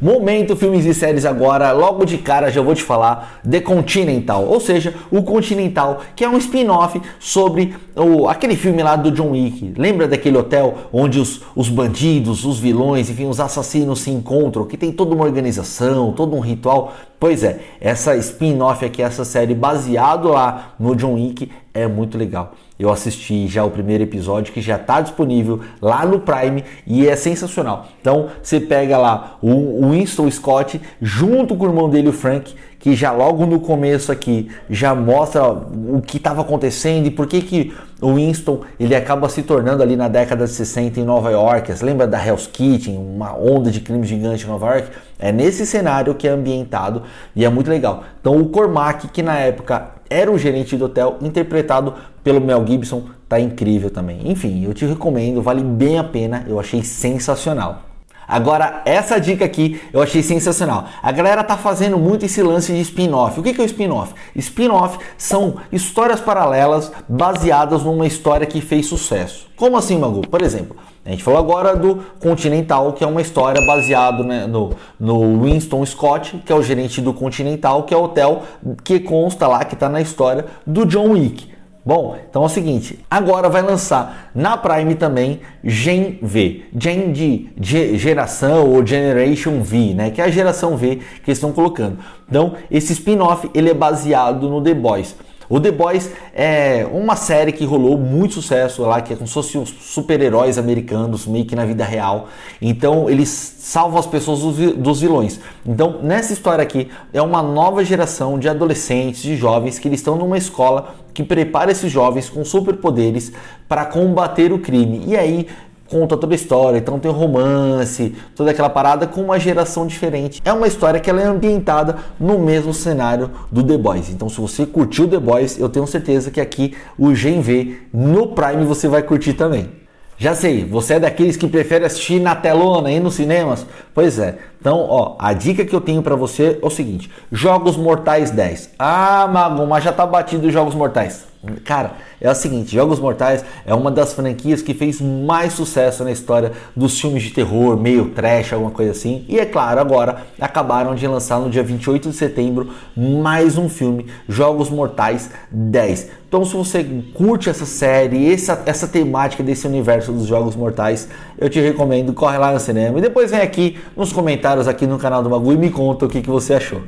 Momento 0.04 0.54
filmes 0.58 0.86
e 0.86 0.94
séries 0.94 1.24
agora, 1.24 1.72
logo 1.72 2.04
de 2.04 2.18
cara 2.18 2.52
já 2.52 2.62
vou 2.62 2.76
te 2.76 2.84
falar 2.84 3.42
The 3.50 3.62
Continental, 3.62 4.44
ou 4.44 4.60
seja, 4.60 4.94
o 5.10 5.24
Continental, 5.24 6.02
que 6.14 6.26
é 6.26 6.30
um 6.30 6.38
spin-off 6.38 7.02
sobre 7.22 7.74
o, 7.96 8.28
aquele 8.28 8.58
filme 8.58 8.84
lá 8.84 8.98
do 8.98 9.10
John 9.10 9.32
Wick. 9.32 9.74
Lembra 9.78 10.06
daquele 10.06 10.38
hotel 10.38 10.76
onde 10.92 11.22
os, 11.22 11.44
os 11.56 11.70
bandidos, 11.70 12.44
os 12.44 12.60
vilões, 12.60 13.10
enfim, 13.10 13.28
os 13.28 13.40
assassinos 13.40 14.02
se 14.02 14.12
encontram, 14.12 14.66
que 14.66 14.76
tem 14.76 14.92
toda 14.92 15.16
uma 15.16 15.24
organização, 15.24 16.12
todo 16.12 16.36
um 16.36 16.42
ritual? 16.42 16.92
Pois 17.18 17.42
é, 17.42 17.62
essa 17.80 18.14
spin-off 18.18 18.84
aqui, 18.84 19.02
essa 19.02 19.24
série 19.24 19.56
baseado 19.56 20.28
lá 20.28 20.74
no 20.78 20.98
John 20.98 21.14
Wick 21.14 21.50
é 21.74 21.88
muito 21.88 22.18
legal. 22.18 22.54
Eu 22.78 22.92
assisti 22.92 23.48
já 23.48 23.64
o 23.64 23.72
primeiro 23.72 24.04
episódio 24.04 24.54
que 24.54 24.62
já 24.62 24.76
está 24.76 25.02
disponível 25.02 25.62
lá 25.82 26.06
no 26.06 26.20
Prime 26.20 26.64
e 26.86 27.08
é 27.08 27.16
sensacional. 27.16 27.88
Então 28.02 28.30
você 28.42 28.60
pega 28.60 28.98
lá 28.98 29.38
o 29.42 29.90
Winston 29.92 30.30
Scott 30.30 30.82
junto 31.02 31.56
com 31.56 31.66
o 31.66 31.70
irmão 31.70 31.90
dele, 31.90 32.10
o 32.10 32.14
Frank, 32.14 32.54
que 32.84 32.94
já 32.96 33.14
logo 33.14 33.46
no 33.46 33.62
começo 33.62 34.12
aqui 34.12 34.52
já 34.70 34.94
mostra 34.94 35.50
o 35.50 36.02
que 36.06 36.18
estava 36.18 36.42
acontecendo 36.42 37.06
e 37.06 37.12
por 37.12 37.28
que, 37.28 37.42
que 37.42 37.74
o 38.02 38.16
Winston 38.16 38.60
ele 38.78 38.94
acaba 38.94 39.30
se 39.30 39.42
tornando 39.42 39.82
ali 39.82 39.96
na 39.96 40.10
década 40.10 40.44
de 40.44 40.52
60 40.52 41.00
em 41.00 41.06
Nova 41.06 41.32
York. 41.32 41.72
Você 41.72 41.86
lembra 41.86 42.06
da 42.06 42.22
Hell's 42.22 42.46
Kitchen, 42.46 42.98
uma 42.98 43.34
onda 43.38 43.72
de 43.72 43.80
crime 43.80 44.06
gigante 44.06 44.44
em 44.44 44.50
Nova 44.50 44.74
York? 44.74 44.90
É 45.18 45.32
nesse 45.32 45.66
cenário 45.66 46.14
que 46.14 46.28
é 46.28 46.32
ambientado 46.32 47.04
e 47.34 47.46
é 47.46 47.50
muito 47.50 47.70
legal. 47.70 48.04
Então 48.20 48.38
o 48.38 48.50
Cormac, 48.50 49.08
que 49.08 49.24
na 49.24 49.40
época 49.40 49.92
era 50.10 50.30
o 50.30 50.38
gerente 50.38 50.76
do 50.76 50.84
hotel, 50.84 51.20
interpretado 51.22 51.94
pelo 52.22 52.42
Mel 52.42 52.68
Gibson, 52.68 53.06
tá 53.30 53.40
incrível 53.40 53.90
também. 53.90 54.30
Enfim, 54.30 54.66
eu 54.66 54.74
te 54.74 54.86
recomendo, 54.86 55.42
vale 55.42 55.64
bem 55.64 55.98
a 55.98 56.04
pena, 56.04 56.44
eu 56.50 56.60
achei 56.60 56.84
sensacional. 56.84 57.93
Agora, 58.28 58.82
essa 58.86 59.20
dica 59.20 59.46
aqui 59.46 59.82
eu 59.92 60.02
achei 60.02 60.24
sensacional. 60.24 60.86
A 61.02 61.12
galera 61.12 61.44
tá 61.44 61.58
fazendo 61.58 61.98
muito 61.98 62.26
esse 62.26 62.42
lance 62.42 62.72
de 62.72 62.82
spin-off. 62.82 63.40
O 63.40 63.44
que, 63.44 63.54
que 63.54 63.62
é 63.62 63.64
o 63.64 63.66
spin-off? 63.66 64.14
Spin-off 64.36 64.98
são 65.18 65.56
histórias 65.72 66.20
paralelas 66.20 66.92
baseadas 67.08 67.84
numa 67.84 68.08
história 68.08 68.48
que 68.48 68.62
fez 68.62 68.86
sucesso. 68.86 69.48
Como 69.56 69.78
assim, 69.78 69.98
Magu? 69.98 70.28
Por 70.28 70.42
exemplo, 70.42 70.76
a 71.06 71.10
gente 71.10 71.24
falou 71.24 71.40
agora 71.40 71.76
do 71.76 72.04
Continental, 72.20 72.94
que 72.94 73.04
é 73.04 73.08
uma 73.08 73.22
história 73.22 73.62
baseada 73.66 74.24
né, 74.24 74.48
no, 74.48 74.72
no 75.00 75.44
Winston 75.44 75.86
Scott, 75.86 76.42
que 76.46 76.52
é 76.52 76.56
o 76.56 76.64
gerente 76.64 77.02
do 77.02 77.14
Continental, 77.14 77.84
que 77.84 77.94
é 77.94 77.98
o 77.98 78.04
hotel 78.04 78.44
que 78.84 79.00
consta 79.00 79.48
lá, 79.48 79.66
que 79.66 79.74
está 79.74 79.90
na 79.90 80.00
história 80.00 80.46
do 80.66 80.86
John 80.86 81.12
Wick. 81.12 81.53
Bom, 81.86 82.18
então 82.30 82.44
é 82.44 82.46
o 82.46 82.50
seguinte, 82.50 83.00
agora 83.12 83.50
vai 83.50 83.62
lançar 83.62 84.32
na 84.34 84.56
Prime 84.56 84.96
também 84.96 85.42
Gen 85.62 86.18
V, 86.22 86.64
Gen 86.80 87.12
de 87.12 87.98
geração 87.98 88.72
ou 88.72 88.86
Generation 88.86 89.62
V, 89.62 89.94
né? 89.94 90.10
Que 90.10 90.22
é 90.22 90.24
a 90.24 90.30
geração 90.30 90.78
V 90.78 90.96
que 90.96 91.30
eles 91.30 91.38
estão 91.38 91.52
colocando. 91.52 91.98
Então, 92.30 92.54
esse 92.72 92.94
spin-off 92.94 93.50
ele 93.54 93.70
é 93.70 93.74
baseado 93.74 94.48
no 94.50 94.62
The 94.62 94.74
Boys. 94.74 95.14
O 95.50 95.60
The 95.60 95.72
Boys 95.72 96.10
é 96.34 96.88
uma 96.92 97.16
série 97.16 97.52
que 97.52 97.66
rolou 97.66 97.98
muito 97.98 98.36
sucesso 98.36 98.82
lá, 98.84 99.02
que 99.02 99.14
é 99.14 99.16
como 99.16 99.28
se 99.28 99.34
fossem 99.34 99.66
super-heróis 99.66 100.58
americanos, 100.58 101.26
meio 101.26 101.46
que 101.46 101.56
na 101.56 101.66
vida 101.66 101.84
real. 101.84 102.28
Então 102.62 103.10
eles 103.10 103.30
salvam 103.30 104.00
as 104.00 104.06
pessoas 104.06 104.40
dos 104.76 105.02
vilões. 105.02 105.40
Então 105.66 106.00
nessa 106.02 106.34
história 106.34 106.64
aqui 106.64 106.90
é 107.12 107.22
uma 107.22 107.44
nova 107.44 107.84
geração 107.84 108.40
de 108.40 108.48
adolescentes, 108.48 109.22
de 109.22 109.36
jovens 109.36 109.80
que 109.80 109.88
eles 109.88 110.00
estão 110.00 110.16
numa 110.16 110.38
escola 110.38 110.96
que 111.14 111.24
prepara 111.24 111.72
esses 111.72 111.92
jovens 111.92 112.30
com 112.30 112.44
superpoderes 112.44 113.32
para 113.68 113.86
combater 113.86 114.52
o 114.52 114.60
crime. 114.60 115.04
E 115.06 115.16
aí 115.16 115.48
conta 115.94 116.18
toda 116.18 116.34
a 116.34 116.36
história, 116.36 116.80
então 116.80 116.98
tem 116.98 117.12
romance, 117.12 118.16
toda 118.36 118.50
aquela 118.50 118.70
parada 118.70 119.06
com 119.06 119.22
uma 119.22 119.40
geração 119.40 119.86
diferente. 119.86 120.42
É 120.44 120.52
uma 120.52 120.66
história 120.66 121.00
que 121.00 121.08
ela 121.08 121.22
é 121.22 121.26
ambientada 121.26 121.98
no 122.20 122.40
mesmo 122.40 122.74
cenário 122.74 123.30
do 123.52 123.62
The 123.62 123.78
Boys. 123.78 124.10
Então 124.10 124.28
se 124.28 124.42
você 124.42 124.66
curtiu 124.66 125.08
The 125.08 125.20
Boys, 125.20 125.60
eu 125.60 125.70
tenho 125.70 125.86
certeza 125.86 126.32
que 126.32 126.42
aqui 126.42 126.76
o 126.98 127.14
Gen 127.14 127.42
V 127.42 127.78
no 127.94 128.30
Prime 128.30 128.66
você 128.66 128.88
vai 128.88 129.04
curtir 129.04 129.34
também. 129.34 129.70
Já 130.18 130.34
sei, 130.34 130.66
você 130.66 130.96
é 130.96 131.00
daqueles 131.00 131.38
que 131.38 131.48
prefere 131.48 131.86
assistir 131.86 132.20
na 132.20 132.36
telona 132.36 132.92
e 132.92 133.00
nos 133.00 133.14
cinemas? 133.14 133.66
Pois 133.94 134.18
é. 134.18 134.38
Então, 134.60 134.80
ó, 134.90 135.16
a 135.20 135.32
dica 135.34 135.64
que 135.64 135.76
eu 135.76 135.82
tenho 135.82 136.02
para 136.02 136.16
você 136.16 136.60
é 136.60 136.66
o 136.66 136.70
seguinte: 136.72 137.12
Jogos 137.32 137.78
Mortais 137.78 138.32
10. 138.32 138.72
Ah, 138.80 139.28
Mago, 139.32 139.68
mas 139.68 139.84
já 139.84 139.92
tá 139.92 140.06
batido 140.06 140.48
os 140.48 140.54
Jogos 140.54 140.74
Mortais. 140.74 141.33
Cara, 141.66 141.96
é 142.22 142.32
o 142.32 142.36
seguinte, 142.36 142.74
Jogos 142.74 143.02
Mortais 143.02 143.44
é 143.66 143.76
uma 143.76 143.92
das 143.92 144.14
franquias 144.14 144.62
que 144.62 144.74
fez 144.74 145.02
mais 145.02 145.52
sucesso 145.52 146.02
na 146.02 146.12
história 146.12 146.54
dos 146.74 146.98
filmes 146.98 147.22
de 147.22 147.32
terror, 147.32 147.76
meio 147.76 148.12
trash, 148.12 148.54
alguma 148.54 148.72
coisa 148.72 148.92
assim. 148.92 149.26
E 149.28 149.38
é 149.38 149.46
claro, 149.46 149.82
agora 149.82 150.26
acabaram 150.40 150.96
de 150.96 151.06
lançar 151.06 151.42
no 151.42 151.50
dia 151.50 151.62
28 151.62 152.12
de 152.12 152.16
setembro 152.16 152.70
mais 152.96 153.58
um 153.58 153.68
filme, 153.68 154.08
Jogos 154.26 154.70
Mortais 154.70 155.32
10. 155.52 156.12
Então, 156.30 156.46
se 156.46 156.56
você 156.56 157.04
curte 157.14 157.50
essa 157.50 157.66
série, 157.66 158.34
essa, 158.34 158.64
essa 158.66 158.88
temática 158.88 159.44
desse 159.44 159.68
universo 159.68 160.14
dos 160.14 160.26
Jogos 160.26 160.56
Mortais, 160.56 161.10
eu 161.38 161.50
te 161.50 161.60
recomendo, 161.60 162.14
corre 162.14 162.38
lá 162.38 162.54
no 162.54 162.60
cinema 162.60 163.00
e 163.00 163.02
depois 163.02 163.32
vem 163.32 163.42
aqui 163.42 163.78
nos 163.98 164.14
comentários 164.14 164.66
aqui 164.66 164.88
no 164.88 164.98
canal 164.98 165.22
do 165.22 165.30
Magu 165.30 165.52
e 165.52 165.58
me 165.58 165.70
conta 165.70 166.06
o 166.06 166.10
que, 166.10 166.22
que 166.22 166.30
você 166.30 166.54
achou. 166.54 166.82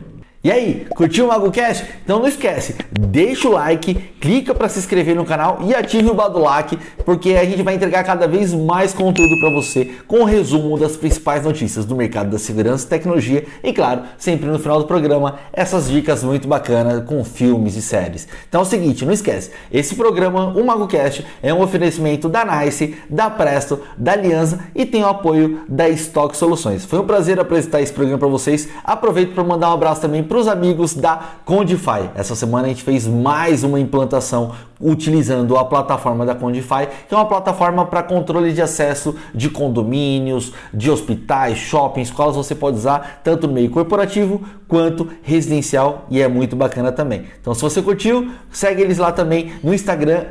E 0.46 0.52
aí, 0.52 0.86
curtiu 0.92 1.26
o 1.26 1.30
MagoCast? 1.30 1.88
Então 2.04 2.20
não 2.20 2.28
esquece, 2.28 2.76
deixa 2.92 3.50
o 3.50 3.54
like, 3.54 3.96
clica 4.22 4.54
para 4.54 4.70
se 4.70 4.78
inscrever 4.78 5.16
no 5.16 5.26
canal 5.26 5.58
e 5.64 5.74
ative 5.74 6.08
o 6.08 6.14
badulac, 6.14 6.78
porque 7.04 7.32
a 7.32 7.44
gente 7.44 7.64
vai 7.64 7.74
entregar 7.74 8.04
cada 8.04 8.28
vez 8.28 8.54
mais 8.54 8.94
conteúdo 8.94 9.40
para 9.40 9.50
você 9.50 9.96
com 10.06 10.20
o 10.20 10.24
resumo 10.24 10.78
das 10.78 10.96
principais 10.96 11.44
notícias 11.44 11.84
do 11.84 11.96
mercado 11.96 12.30
da 12.30 12.38
segurança 12.38 12.86
e 12.86 12.90
tecnologia 12.90 13.44
e 13.64 13.74
claro, 13.74 14.04
sempre 14.20 14.48
no 14.48 14.60
final 14.60 14.78
do 14.78 14.86
programa, 14.86 15.40
essas 15.52 15.90
dicas 15.90 16.24
muito 16.24 16.48
bacanas 16.48 17.04
com 17.06 17.24
filmes 17.24 17.76
e 17.76 17.82
séries. 17.82 18.28
Então 18.48 18.62
é 18.62 18.64
o 18.64 18.68
seguinte, 18.68 19.04
não 19.04 19.14
esquece, 19.14 19.50
esse 19.72 19.96
programa, 19.96 20.50
o 20.50 20.64
MagoCast, 20.64 21.26
é 21.42 21.52
um 21.52 21.62
oferecimento 21.64 22.30
da 22.30 22.46
Nice, 22.46 22.96
da 23.10 23.32
Presto, 23.32 23.80
da 23.98 24.12
Aliança 24.12 24.60
e 24.76 24.86
tem 24.86 25.02
o 25.02 25.08
apoio 25.08 25.62
da 25.68 25.90
Stock 25.90 26.38
Soluções. 26.38 26.86
Foi 26.86 27.00
um 27.00 27.08
prazer 27.08 27.40
apresentar 27.40 27.82
esse 27.82 27.92
programa 27.92 28.20
para 28.20 28.28
vocês. 28.28 28.70
Aproveito 28.84 29.34
para 29.34 29.44
mandar 29.44 29.72
um 29.72 29.74
abraço 29.74 30.02
também 30.02 30.22
para 30.22 30.35
os 30.38 30.48
amigos 30.48 30.94
da 30.94 31.20
Condify. 31.46 32.10
Essa 32.16 32.36
semana 32.36 32.66
a 32.66 32.70
gente 32.70 32.84
fez 32.84 33.08
mais 33.08 33.64
uma 33.64 33.80
implantação 33.80 34.54
utilizando 34.80 35.58
a 35.58 35.66
plataforma 35.66 36.26
da 36.26 36.36
Condify, 36.36 36.88
que 37.08 37.14
é 37.14 37.18
uma 37.18 37.26
plataforma 37.26 37.86
para 37.86 38.04
controle 38.04 38.52
de 38.52 38.62
acesso 38.62 39.16
de 39.34 39.50
condomínios, 39.50 40.54
de 40.74 40.92
hospitais, 40.92 41.58
shopping, 41.58 42.02
escolas. 42.02 42.36
Você 42.36 42.54
pode 42.56 42.78
usar 42.78 43.22
tanto 43.24 43.48
no 43.48 43.54
meio 43.54 43.70
corporativo 43.70 44.42
quanto 44.68 45.08
residencial 45.22 46.06
e 46.10 46.22
é 46.22 46.28
muito 46.28 46.56
bacana 46.56 46.92
também. 46.92 47.24
Então, 47.40 47.54
se 47.54 47.62
você 47.62 47.82
curtiu, 47.82 48.32
segue 48.52 48.82
eles 48.82 48.98
lá 48.98 49.12
também 49.12 49.54
no 49.64 49.74
Instagram, 49.74 50.26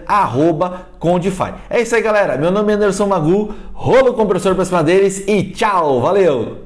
Condify. 0.98 1.54
É 1.68 1.80
isso 1.80 1.94
aí, 1.94 2.02
galera. 2.02 2.36
Meu 2.36 2.50
nome 2.50 2.72
é 2.72 2.76
Anderson 2.76 3.06
Magu, 3.06 3.54
rolo 3.72 4.14
compressor 4.14 4.54
para 4.54 4.64
cima 4.64 4.82
deles 4.82 5.24
e 5.26 5.42
tchau, 5.44 6.00
valeu! 6.00 6.63